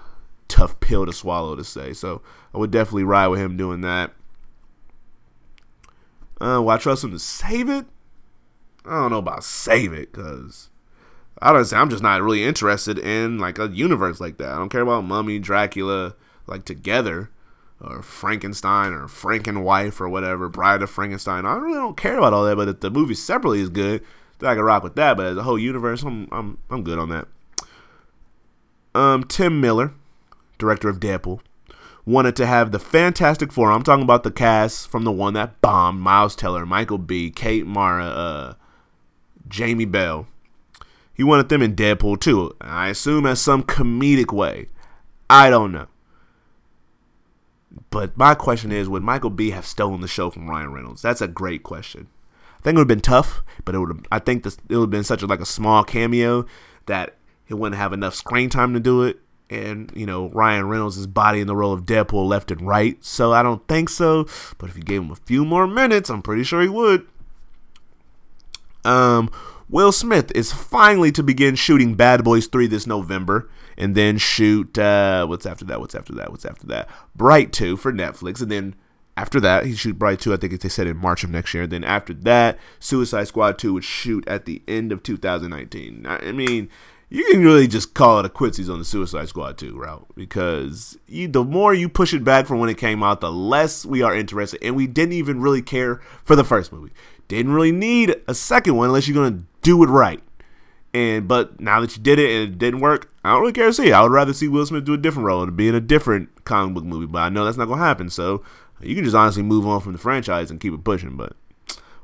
tough 0.49 0.81
pill 0.81 1.07
to 1.07 1.13
swallow 1.13 1.55
to 1.55 1.65
say. 1.65 1.93
So 1.93 2.23
I 2.55 2.59
would 2.59 2.71
definitely 2.71 3.05
ride 3.05 3.29
with 3.29 3.41
him 3.41 3.57
doing 3.57 3.81
that. 3.83 4.13
Uh, 6.41 6.61
will 6.63 6.71
I 6.71 6.79
trust 6.79 7.05
him 7.05 7.11
to 7.13 7.19
save 7.19 7.69
it? 7.69 7.87
I 8.85 8.93
don't 8.93 9.11
know 9.11 9.19
about 9.19 9.45
save 9.45 9.93
it 9.93 10.13
because 10.13 10.71
I 11.43 11.53
don't 11.53 11.65
say 11.65 11.77
I'm 11.77 11.91
just 11.91 12.03
not 12.03 12.23
really 12.23 12.45
interested 12.45 12.99
in 12.99 13.39
like 13.39 13.59
a 13.59 13.69
universe 13.69 14.21
like 14.21 14.39
that. 14.39 14.51
I 14.51 14.57
don't 14.57 14.71
care 14.71 14.81
about 14.81 15.05
Mummy, 15.05 15.39
Dracula, 15.39 16.15
like 16.47 16.65
together, 16.65 17.31
or 17.81 18.03
Frankenstein 18.03 18.93
or 18.93 19.07
Frankenwife 19.07 20.01
or 20.01 20.09
whatever, 20.09 20.49
Bride 20.49 20.83
of 20.83 20.91
Frankenstein. 20.91 21.45
I 21.45 21.55
really 21.55 21.75
don't 21.75 21.97
care 21.97 22.19
about 22.19 22.33
all 22.33 22.45
that. 22.45 22.57
But 22.57 22.69
if 22.69 22.81
the 22.81 22.91
movie 22.91 23.15
separately 23.15 23.61
is 23.61 23.69
good, 23.69 24.03
then 24.39 24.51
I 24.51 24.55
can 24.55 24.65
rock 24.65 24.83
with 24.83 24.95
that. 24.97 25.17
But 25.17 25.27
as 25.27 25.37
a 25.37 25.43
whole 25.43 25.59
universe, 25.59 26.03
I'm 26.03 26.29
I'm 26.33 26.59
I'm 26.71 26.83
good 26.83 26.99
on 26.99 27.09
that. 27.11 27.29
Um, 28.99 29.23
Tim 29.23 29.61
Miller, 29.61 29.93
director 30.59 30.89
of 30.89 30.99
Deadpool, 30.99 31.39
wanted 32.05 32.35
to 32.35 32.47
have 32.47 32.73
the 32.73 32.81
Fantastic 32.81 33.53
Four. 33.53 33.71
I'm 33.71 33.85
talking 33.85 34.03
about 34.03 34.25
the 34.25 34.33
cast 34.33 34.89
from 34.89 35.05
the 35.05 35.13
one 35.13 35.35
that 35.35 35.61
bombed: 35.61 36.01
Miles 36.01 36.35
Teller, 36.35 36.67
Michael 36.67 36.99
B, 36.99 37.31
Kate 37.31 37.65
Mara, 37.65 38.07
uh, 38.07 38.55
Jamie 39.47 39.85
Bell. 39.85 40.27
He 41.15 41.23
wanted 41.23 41.49
them 41.49 41.63
in 41.63 41.77
Deadpool 41.77 42.21
too. 42.21 42.57
I 42.61 42.89
assume 42.89 43.25
as 43.25 43.41
some 43.41 43.63
comedic 43.63 44.33
way. 44.33 44.67
I 45.31 45.49
don't 45.49 45.71
know. 45.71 45.87
But 47.91 48.17
my 48.17 48.35
question 48.35 48.73
is, 48.73 48.89
would 48.89 49.05
Michael 49.05 49.31
B 49.31 49.51
have 49.51 49.65
stolen 49.65 50.01
the 50.01 50.09
show 50.09 50.29
from 50.31 50.51
Ryan 50.51 50.73
Reynolds? 50.73 51.03
That's 51.03 51.21
a 51.21 51.29
great 51.29 51.63
question. 51.63 52.09
I 52.59 52.63
think 52.63 52.75
it 52.75 52.79
would 52.79 52.91
have 52.91 52.97
been 52.97 53.01
tough, 53.01 53.43
but 53.65 53.77
it 53.77 53.79
would. 53.79 54.09
I 54.11 54.19
think 54.19 54.43
this 54.43 54.57
it 54.69 54.75
would 54.75 54.83
have 54.83 54.91
been 54.91 55.05
such 55.05 55.23
a, 55.23 55.27
like 55.27 55.41
a 55.41 55.47
small 55.47 55.85
cameo 55.85 56.47
that 56.87 57.18
he 57.49 57.55
wouldn't 57.55 57.81
have 57.81 57.93
enough 57.93 58.15
screen 58.15 58.51
time 58.51 58.75
to 58.75 58.81
do 58.81 59.03
it. 59.03 59.19
And, 59.51 59.91
you 59.97 60.05
know, 60.05 60.29
Ryan 60.29 60.69
Reynolds 60.69 60.99
is 60.99 61.07
bodying 61.07 61.47
the 61.47 61.57
role 61.57 61.73
of 61.73 61.87
Deadpool 61.87 62.29
left 62.29 62.51
and 62.51 62.61
right. 62.67 63.03
So 63.03 63.33
I 63.33 63.43
don't 63.43 63.67
think 63.67 63.89
so. 63.89 64.27
But 64.59 64.69
if 64.69 64.77
you 64.77 64.83
gave 64.83 65.01
him 65.01 65.11
a 65.11 65.17
few 65.17 65.47
more 65.47 65.67
minutes, 65.67 66.11
I'm 66.11 66.21
pretty 66.21 66.45
sure 66.45 66.61
he 66.61 66.69
would. 66.69 67.07
Um, 68.85 69.31
Will 69.71 69.91
Smith 69.91 70.31
is 70.35 70.53
finally 70.53 71.11
to 71.13 71.23
begin 71.23 71.55
shooting 71.55 71.95
Bad 71.95 72.25
Boys 72.25 72.47
3 72.47 72.67
this 72.67 72.87
November. 72.87 73.49
And 73.79 73.95
then 73.95 74.19
shoot, 74.19 74.77
uh, 74.77 75.27
what's 75.27 75.47
after 75.47 75.65
that? 75.65 75.81
What's 75.81 75.95
after 75.95 76.13
that? 76.15 76.31
What's 76.31 76.45
after 76.45 76.67
that? 76.67 76.91
Bright 77.17 77.51
2 77.53 77.79
for 77.79 77.91
Netflix. 77.91 78.43
And 78.43 78.51
then 78.51 78.75
after 79.17 79.41
that, 79.41 79.65
he 79.65 79.75
shoot 79.75 79.99
Bright 79.99 80.21
2, 80.21 80.35
I 80.35 80.37
think 80.37 80.61
they 80.61 80.69
said 80.69 80.87
in 80.87 80.97
March 80.97 81.25
of 81.25 81.31
next 81.31 81.55
year. 81.55 81.63
And 81.63 81.73
Then 81.73 81.85
after 81.85 82.13
that, 82.13 82.59
Suicide 82.81 83.29
Squad 83.29 83.59
2 83.59 83.75
would 83.75 83.85
shoot 83.85 84.27
at 84.29 84.45
the 84.45 84.63
end 84.69 84.93
of 84.93 85.03
2019. 85.03 86.07
I 86.07 86.33
mean, 86.33 86.69
you 87.11 87.25
can 87.31 87.43
really 87.43 87.67
just 87.67 87.95
call 87.95 88.19
it 88.19 88.27
a 88.27 88.29
quitsies 88.29 88.71
on 88.71 88.79
the 88.79 88.85
Suicide 88.85 89.29
Squad 89.29 89.57
2 89.57 89.79
route 89.79 90.07
because 90.15 90.99
you, 91.07 91.27
the 91.27 91.43
more 91.43 91.73
you 91.73 91.89
push 91.89 92.13
it 92.13 92.23
back 92.23 92.47
from 92.47 92.59
when 92.59 92.69
it 92.69 92.77
came 92.77 93.03
out, 93.03 93.21
the 93.21 93.33
less 93.33 93.87
we 93.87 94.03
are 94.03 94.15
interested. 94.15 94.63
And 94.63 94.77
we 94.77 94.87
didn't 94.87 95.15
even 95.15 95.41
really 95.41 95.63
care 95.63 96.01
for 96.25 96.37
the 96.37 96.45
first 96.45 96.71
movie. 96.71 96.93
Didn't 97.27 97.53
really 97.53 97.73
need 97.73 98.15
a 98.27 98.35
second 98.35 98.77
one 98.77 98.89
unless 98.89 99.09
you're 99.09 99.31
to 99.31 99.43
do 99.63 99.83
it 99.83 99.89
right. 99.89 100.23
And 100.95 101.29
but 101.29 101.61
now 101.61 101.81
that 101.81 101.97
you 101.97 102.03
did 102.03 102.19
it 102.19 102.31
and 102.31 102.55
it 102.55 102.59
didn't 102.59 102.81
work, 102.81 103.11
I 103.25 103.33
don't 103.33 103.41
really 103.41 103.53
care 103.53 103.67
to 103.67 103.73
see. 103.73 103.93
I 103.93 104.03
would 104.03 104.13
rather 104.13 104.33
see 104.33 104.49
Will 104.49 104.65
Smith 104.65 104.85
do 104.85 104.95
a 104.95 104.99
different 104.99 105.27
role 105.27 105.45
to 105.45 105.53
be 105.53 105.69
in 105.69 105.75
a 105.75 105.81
different 105.81 106.45
comic 106.45 106.75
book 106.75 106.85
movie. 106.85 107.07
But 107.07 107.21
I 107.21 107.29
know 107.29 107.45
that's 107.45 107.59
not 107.59 107.69
gonna 107.69 107.83
happen. 107.83 108.09
So 108.11 108.43
you 108.81 108.95
can 108.95 109.05
just 109.05 109.17
honestly 109.17 109.43
move 109.43 109.67
on 109.67 109.81
from 109.81 109.93
the 109.93 109.99
franchise 109.99 110.51
and 110.51 110.61
keep 110.61 110.73
it 110.73 110.85
pushing. 110.85 111.17
But 111.17 111.35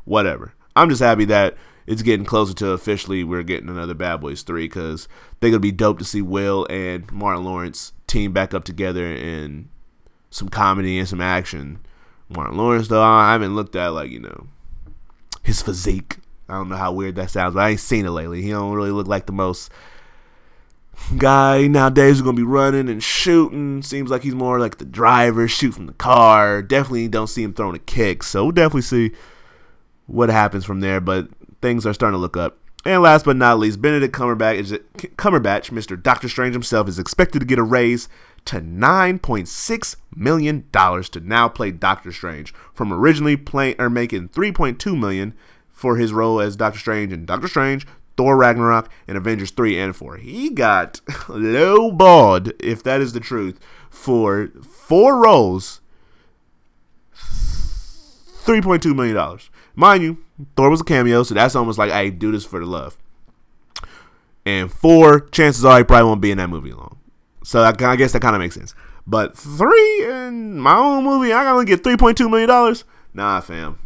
whatever. 0.05 0.55
I'm 0.77 0.89
just 0.89 1.01
happy 1.01 1.25
that 1.27 1.57
it's 1.87 2.03
getting 2.03 2.27
closer 2.27 2.55
to 2.55 2.71
officially 2.71 3.25
we're 3.25 3.43
getting 3.43 3.69
another 3.69 3.95
Bad 3.95 4.21
Boys 4.21 4.43
3 4.43 4.65
because 4.65 5.09
they're 5.41 5.51
going 5.51 5.61
to 5.61 5.61
be 5.61 5.73
dope 5.73 5.99
to 5.99 6.05
see 6.05 6.23
Will 6.23 6.67
and 6.71 7.11
Martin 7.13 7.45
Lawrence 7.45 7.93
team 8.07 8.33
back 8.33 8.55
up 8.55 8.65
together 8.65 9.07
in 9.07 9.69
some 10.31 10.49
comedy 10.49 10.99
and 10.99 11.09
some 11.09 11.21
action. 11.21 11.79
Martin 12.29 12.57
Lawrence, 12.57 12.89
though, 12.89 13.03
I 13.03 13.33
haven't 13.33 13.55
looked 13.55 13.77
at, 13.77 13.89
like, 13.89 14.11
you 14.11 14.21
know, 14.21 14.47
his 15.43 15.63
physique. 15.63 16.17
I 16.49 16.55
don't 16.55 16.69
know 16.69 16.77
how 16.77 16.93
weird 16.93 17.17
that 17.17 17.31
sounds, 17.31 17.55
but 17.55 17.61
I 17.61 17.71
ain't 17.71 17.81
seen 17.81 18.07
it 18.07 18.11
lately. 18.11 18.43
He 18.43 18.51
don't 18.51 18.75
really 18.75 18.91
look 18.91 19.07
like 19.07 19.27
the 19.27 19.33
most 19.33 19.71
guy 21.19 21.67
nowadays 21.67 22.17
who's 22.17 22.23
gonna 22.23 22.37
be 22.37 22.43
running 22.43 22.89
and 22.89 23.03
shooting. 23.03 23.83
Seems 23.83 24.11
like 24.11 24.23
he's 24.23 24.35
more 24.35 24.61
like 24.61 24.79
the 24.79 24.85
driver, 24.85 25.49
shoot 25.49 25.73
from 25.73 25.87
the 25.87 25.93
car. 25.93 26.63
Definitely 26.63 27.09
don't 27.09 27.27
see 27.27 27.43
him 27.43 27.53
throwing 27.53 27.77
a 27.77 27.81
kick. 27.81 28.23
So 28.23 28.45
we'll 28.45 28.53
definitely 28.53 28.83
see 28.83 29.13
what 30.07 30.29
happens 30.29 30.65
from 30.65 30.81
there. 30.81 31.01
But 31.01 31.29
things 31.65 31.87
are 31.87 31.95
starting 31.95 32.15
to 32.15 32.21
look 32.21 32.37
up. 32.37 32.59
And 32.85 33.01
last 33.01 33.25
but 33.25 33.37
not 33.37 33.59
least, 33.59 33.81
Benedict 33.81 34.15
Cumberbatch, 34.15 34.59
is 34.59 34.73
Cumberbatch, 35.17 35.71
Mr. 35.71 36.01
Doctor 36.01 36.29
Strange 36.29 36.55
himself, 36.55 36.87
is 36.87 36.99
expected 36.99 37.39
to 37.39 37.47
get 37.47 37.59
a 37.59 37.63
raise 37.63 38.07
to 38.45 38.61
$9.6 38.61 39.97
million 40.15 40.69
to 40.71 41.21
now 41.21 41.49
play 41.49 41.71
Doctor 41.71 42.13
Strange 42.13 42.53
from 42.75 42.93
originally 42.93 43.39
playing 43.39 43.77
or 43.79 43.89
making 43.89 44.29
3.2 44.29 44.99
million 44.99 45.33
for 45.71 45.97
his 45.97 46.13
role 46.13 46.39
as 46.39 46.55
Doctor 46.55 46.79
Strange 46.79 47.11
in 47.11 47.25
Doctor 47.25 47.49
Strange, 47.49 47.87
Thor 48.19 48.37
Ragnarok, 48.37 48.91
and 49.09 49.17
Avengers 49.17 49.51
3 49.51 49.79
and 49.81 49.97
4. 49.97 50.19
He 50.19 50.51
got 50.51 51.01
low 51.31 51.91
balled, 51.91 52.53
if 52.61 52.83
that 52.83 53.01
is 53.01 53.15
the 53.15 53.21
truth, 53.21 53.59
for 53.89 54.49
four 54.63 55.17
roles, 55.17 55.81
$3.2 57.15 58.95
million. 58.95 59.39
Mind 59.75 60.03
you, 60.03 60.24
Thor 60.57 60.71
was 60.71 60.81
a 60.81 60.85
cameo, 60.85 61.23
so 61.23 61.35
that's 61.35 61.55
almost 61.55 61.79
like, 61.79 61.93
I 61.93 62.09
do 62.09 62.33
this 62.33 62.45
for 62.45 62.59
the 62.59 62.67
love. 62.67 62.97
And 64.45 64.71
four, 64.71 65.21
chances 65.21 65.65
are 65.65 65.79
he 65.79 65.85
probably 65.85 66.07
won't 66.07 66.21
be 66.21 66.31
in 66.31 66.39
that 66.39 66.51
movie 66.51 66.73
long. 66.73 66.99
So 67.45 67.63
I, 67.63 67.69
I 67.69 67.97
guess 67.97 68.13
that 68.13 68.23
kind 68.23 68.35
of 68.35 68.41
makes 68.41 68.55
sense. 68.55 68.75
But 69.07 69.37
three 69.37 70.07
in 70.07 70.59
my 70.59 70.77
own 70.77 71.05
movie, 71.05 71.33
I 71.33 71.45
gotta 71.45 71.65
get 71.65 71.85
three 71.85 71.97
point 71.97 72.17
two 72.17 72.29
million 72.29 72.49
dollars. 72.49 72.85
Nah, 73.13 73.41
fam. 73.41 73.79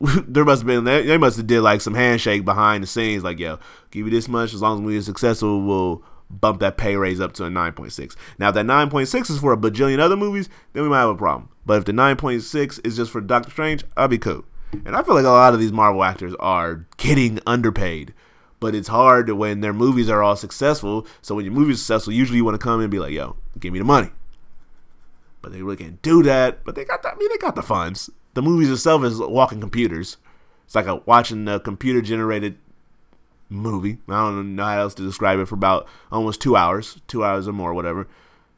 there 0.26 0.44
must 0.44 0.62
have 0.62 0.66
been 0.66 0.84
they 0.84 1.18
must 1.18 1.36
have 1.36 1.46
did 1.46 1.60
like 1.60 1.80
some 1.80 1.94
handshake 1.94 2.44
behind 2.44 2.82
the 2.82 2.86
scenes, 2.86 3.22
like 3.22 3.38
yo, 3.38 3.58
give 3.90 4.06
you 4.06 4.10
this 4.10 4.28
much 4.28 4.54
as 4.54 4.62
long 4.62 4.80
as 4.80 4.84
we 4.84 4.98
are 4.98 5.02
successful, 5.02 5.62
we'll 5.62 6.02
bump 6.30 6.60
that 6.60 6.78
pay 6.78 6.96
raise 6.96 7.20
up 7.20 7.34
to 7.34 7.44
a 7.44 7.50
9.6. 7.50 8.16
Now, 8.38 8.48
if 8.48 8.54
that 8.54 8.64
9.6 8.64 9.30
is 9.30 9.38
for 9.38 9.52
a 9.52 9.56
bajillion 9.56 9.98
other 9.98 10.16
movies, 10.16 10.48
then 10.72 10.82
we 10.82 10.88
might 10.88 11.00
have 11.00 11.10
a 11.10 11.14
problem. 11.14 11.50
But 11.66 11.78
if 11.78 11.84
the 11.84 11.92
9.6 11.92 12.86
is 12.86 12.96
just 12.96 13.10
for 13.10 13.20
Doctor 13.20 13.50
Strange, 13.50 13.84
I'll 13.96 14.08
be 14.08 14.16
cool. 14.18 14.44
And 14.84 14.96
I 14.96 15.02
feel 15.02 15.14
like 15.14 15.24
a 15.24 15.28
lot 15.28 15.54
of 15.54 15.60
these 15.60 15.72
Marvel 15.72 16.02
actors 16.02 16.34
are 16.40 16.86
getting 16.96 17.40
underpaid. 17.46 18.14
But 18.60 18.74
it's 18.74 18.88
hard 18.88 19.28
when 19.30 19.60
their 19.60 19.72
movies 19.72 20.08
are 20.08 20.22
all 20.22 20.36
successful. 20.36 21.06
So 21.20 21.34
when 21.34 21.44
your 21.44 21.54
movie's 21.54 21.80
successful, 21.80 22.12
usually 22.12 22.36
you 22.38 22.44
want 22.44 22.54
to 22.54 22.64
come 22.64 22.80
in 22.80 22.84
and 22.84 22.90
be 22.90 22.98
like, 22.98 23.12
yo, 23.12 23.36
give 23.58 23.72
me 23.72 23.78
the 23.78 23.84
money. 23.84 24.10
But 25.40 25.52
they 25.52 25.62
really 25.62 25.76
can't 25.76 26.00
do 26.00 26.22
that. 26.22 26.64
But 26.64 26.76
they 26.76 26.84
got 26.84 27.02
that. 27.02 27.14
I 27.14 27.16
mean, 27.16 27.28
they 27.28 27.38
got 27.38 27.56
the 27.56 27.62
funds. 27.62 28.08
The 28.34 28.42
movies 28.42 28.70
itself 28.70 29.04
is 29.04 29.18
walking 29.18 29.60
computers. 29.60 30.16
It's 30.64 30.74
like 30.74 30.86
a, 30.86 30.96
watching 30.96 31.48
a 31.48 31.58
computer 31.58 32.00
generated 32.00 32.56
movie. 33.52 33.98
I 34.08 34.24
don't 34.24 34.56
know 34.56 34.64
how 34.64 34.80
else 34.80 34.94
to 34.94 35.02
describe 35.02 35.38
it 35.38 35.46
for 35.46 35.54
about 35.54 35.86
almost 36.10 36.40
two 36.40 36.56
hours, 36.56 37.00
two 37.06 37.24
hours 37.24 37.46
or 37.46 37.52
more, 37.52 37.74
whatever. 37.74 38.08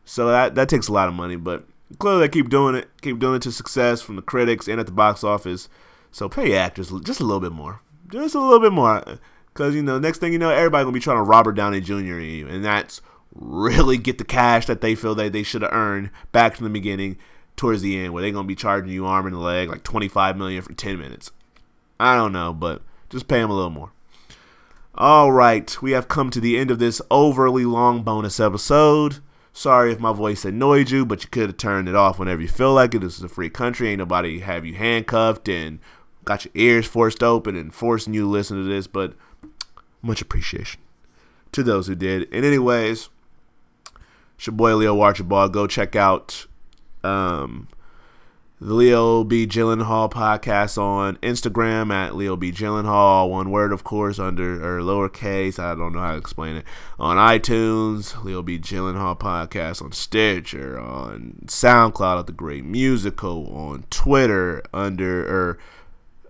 So 0.04 0.28
that 0.28 0.54
that 0.54 0.68
takes 0.68 0.88
a 0.88 0.92
lot 0.92 1.08
of 1.08 1.14
money, 1.14 1.36
but 1.36 1.64
clearly 1.98 2.20
they 2.20 2.28
keep 2.28 2.48
doing 2.48 2.74
it, 2.74 2.88
keep 3.00 3.18
doing 3.18 3.36
it 3.36 3.42
to 3.42 3.52
success 3.52 4.02
from 4.02 4.16
the 4.16 4.22
critics 4.22 4.68
and 4.68 4.78
at 4.78 4.86
the 4.86 4.92
box 4.92 5.24
office. 5.24 5.68
So 6.14 6.28
pay 6.28 6.54
actors 6.54 6.92
just 7.02 7.18
a 7.18 7.24
little 7.24 7.40
bit 7.40 7.50
more, 7.50 7.80
just 8.08 8.36
a 8.36 8.40
little 8.40 8.60
bit 8.60 8.72
more, 8.72 9.02
because 9.48 9.74
you 9.74 9.82
know 9.82 9.98
next 9.98 10.18
thing 10.18 10.32
you 10.32 10.38
know 10.38 10.48
everybody 10.48 10.84
gonna 10.84 10.94
be 10.94 11.00
trying 11.00 11.16
to 11.16 11.24
Robert 11.24 11.54
Downey 11.54 11.80
Jr. 11.80 12.20
and 12.20 12.64
that's 12.64 13.00
really 13.34 13.98
get 13.98 14.18
the 14.18 14.24
cash 14.24 14.66
that 14.66 14.80
they 14.80 14.94
feel 14.94 15.16
that 15.16 15.32
they 15.32 15.42
should 15.42 15.62
have 15.62 15.72
earned 15.72 16.10
back 16.30 16.54
from 16.54 16.62
the 16.62 16.70
beginning 16.70 17.18
towards 17.56 17.82
the 17.82 17.98
end, 17.98 18.12
where 18.12 18.22
they're 18.22 18.30
gonna 18.30 18.46
be 18.46 18.54
charging 18.54 18.92
you 18.92 19.04
arm 19.04 19.26
and 19.26 19.42
leg 19.42 19.68
like 19.68 19.82
twenty 19.82 20.06
five 20.06 20.36
million 20.36 20.62
for 20.62 20.72
ten 20.74 21.00
minutes. 21.00 21.32
I 21.98 22.14
don't 22.14 22.32
know, 22.32 22.52
but 22.52 22.82
just 23.10 23.26
pay 23.26 23.40
them 23.40 23.50
a 23.50 23.54
little 23.54 23.70
more. 23.70 23.90
All 24.94 25.32
right, 25.32 25.82
we 25.82 25.90
have 25.90 26.06
come 26.06 26.30
to 26.30 26.40
the 26.40 26.56
end 26.56 26.70
of 26.70 26.78
this 26.78 27.02
overly 27.10 27.64
long 27.64 28.04
bonus 28.04 28.38
episode. 28.38 29.18
Sorry 29.52 29.90
if 29.90 29.98
my 29.98 30.12
voice 30.12 30.44
annoyed 30.44 30.90
you, 30.90 31.04
but 31.04 31.24
you 31.24 31.28
could 31.30 31.48
have 31.48 31.56
turned 31.56 31.88
it 31.88 31.96
off 31.96 32.20
whenever 32.20 32.40
you 32.40 32.46
feel 32.46 32.72
like 32.72 32.94
it. 32.94 33.00
This 33.00 33.16
is 33.16 33.24
a 33.24 33.28
free 33.28 33.50
country. 33.50 33.88
Ain't 33.88 33.98
nobody 33.98 34.38
have 34.38 34.64
you 34.64 34.74
handcuffed 34.74 35.48
and 35.48 35.80
got 36.24 36.44
your 36.44 36.52
ears 36.54 36.86
forced 36.86 37.22
open 37.22 37.56
and 37.56 37.74
forcing 37.74 38.14
you 38.14 38.22
to 38.22 38.28
listen 38.28 38.56
to 38.56 38.68
this, 38.68 38.86
but 38.86 39.14
much 40.02 40.20
appreciation 40.20 40.80
to 41.52 41.62
those 41.62 41.86
who 41.86 41.94
did. 41.94 42.28
And 42.32 42.44
anyways, 42.44 43.08
it's 44.36 44.46
your 44.46 44.54
boy 44.54 44.74
Leo 44.76 45.00
Archibald. 45.00 45.52
Go 45.52 45.66
check 45.66 45.96
out 45.96 46.46
um, 47.02 47.68
the 48.60 48.74
Leo 48.74 49.24
B. 49.24 49.46
Gyllenhaal 49.46 50.10
podcast 50.10 50.78
on 50.78 51.16
Instagram 51.16 51.92
at 51.92 52.14
Leo 52.14 52.36
B. 52.36 52.50
Gyllenhaal, 52.50 53.30
one 53.30 53.50
word, 53.50 53.72
of 53.72 53.84
course, 53.84 54.18
under 54.18 54.54
or 54.62 54.80
lowercase. 54.80 55.58
I 55.58 55.74
don't 55.74 55.92
know 55.92 56.00
how 56.00 56.12
to 56.12 56.18
explain 56.18 56.56
it. 56.56 56.64
On 56.98 57.16
iTunes, 57.16 58.22
Leo 58.24 58.42
B. 58.42 58.58
Gyllenhaal 58.58 59.18
podcast 59.18 59.82
on 59.82 59.92
Stitcher, 59.92 60.78
on 60.78 61.40
SoundCloud 61.46 62.20
at 62.20 62.26
the 62.26 62.32
Great 62.32 62.64
Musical, 62.64 63.54
on 63.54 63.84
Twitter 63.90 64.62
under 64.72 65.26
or 65.26 65.58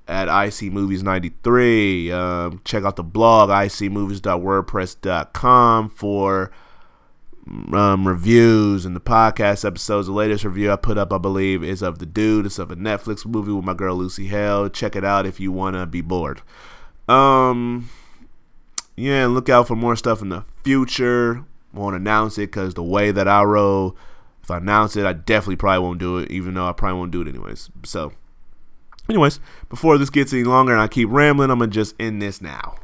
at 0.06 0.28
IC 0.28 0.72
Movies 0.72 1.02
93. 1.02 2.12
Um, 2.12 2.60
check 2.64 2.84
out 2.84 2.96
the 2.96 3.02
blog 3.02 3.50
icmovies.wordpress.com 3.50 5.90
for 5.90 6.52
um, 7.72 8.06
reviews 8.06 8.86
and 8.86 8.96
the 8.96 9.00
podcast 9.00 9.64
episodes. 9.64 10.06
The 10.06 10.12
latest 10.12 10.44
review 10.44 10.72
I 10.72 10.76
put 10.76 10.98
up, 10.98 11.12
I 11.12 11.18
believe, 11.18 11.62
is 11.62 11.82
of 11.82 11.98
The 11.98 12.06
Dude. 12.06 12.46
It's 12.46 12.58
of 12.58 12.70
a 12.70 12.76
Netflix 12.76 13.26
movie 13.26 13.52
with 13.52 13.64
my 13.64 13.74
girl 13.74 13.96
Lucy 13.96 14.26
Hale. 14.26 14.68
Check 14.68 14.96
it 14.96 15.04
out 15.04 15.26
if 15.26 15.40
you 15.40 15.52
want 15.52 15.76
to 15.76 15.86
be 15.86 16.00
bored. 16.00 16.42
Um, 17.08 17.90
yeah, 18.96 19.26
look 19.26 19.48
out 19.48 19.68
for 19.68 19.76
more 19.76 19.96
stuff 19.96 20.22
in 20.22 20.30
the 20.30 20.44
future. 20.62 21.44
Won't 21.72 21.96
announce 21.96 22.38
it 22.38 22.52
because 22.52 22.74
the 22.74 22.82
way 22.82 23.10
that 23.10 23.28
I 23.28 23.42
roll, 23.42 23.96
if 24.42 24.50
I 24.50 24.58
announce 24.58 24.96
it, 24.96 25.04
I 25.04 25.12
definitely 25.12 25.56
probably 25.56 25.80
won't 25.80 25.98
do 25.98 26.18
it, 26.18 26.30
even 26.30 26.54
though 26.54 26.68
I 26.68 26.72
probably 26.72 26.98
won't 26.98 27.10
do 27.10 27.22
it 27.22 27.28
anyways. 27.28 27.70
So, 27.84 28.12
anyways, 29.08 29.40
before 29.68 29.98
this 29.98 30.10
gets 30.10 30.32
any 30.32 30.44
longer 30.44 30.72
and 30.72 30.80
I 30.82 30.88
keep 30.88 31.08
rambling, 31.10 31.50
I'm 31.50 31.58
going 31.58 31.70
to 31.70 31.74
just 31.74 31.94
end 31.98 32.20
this 32.22 32.40
now. 32.40 32.76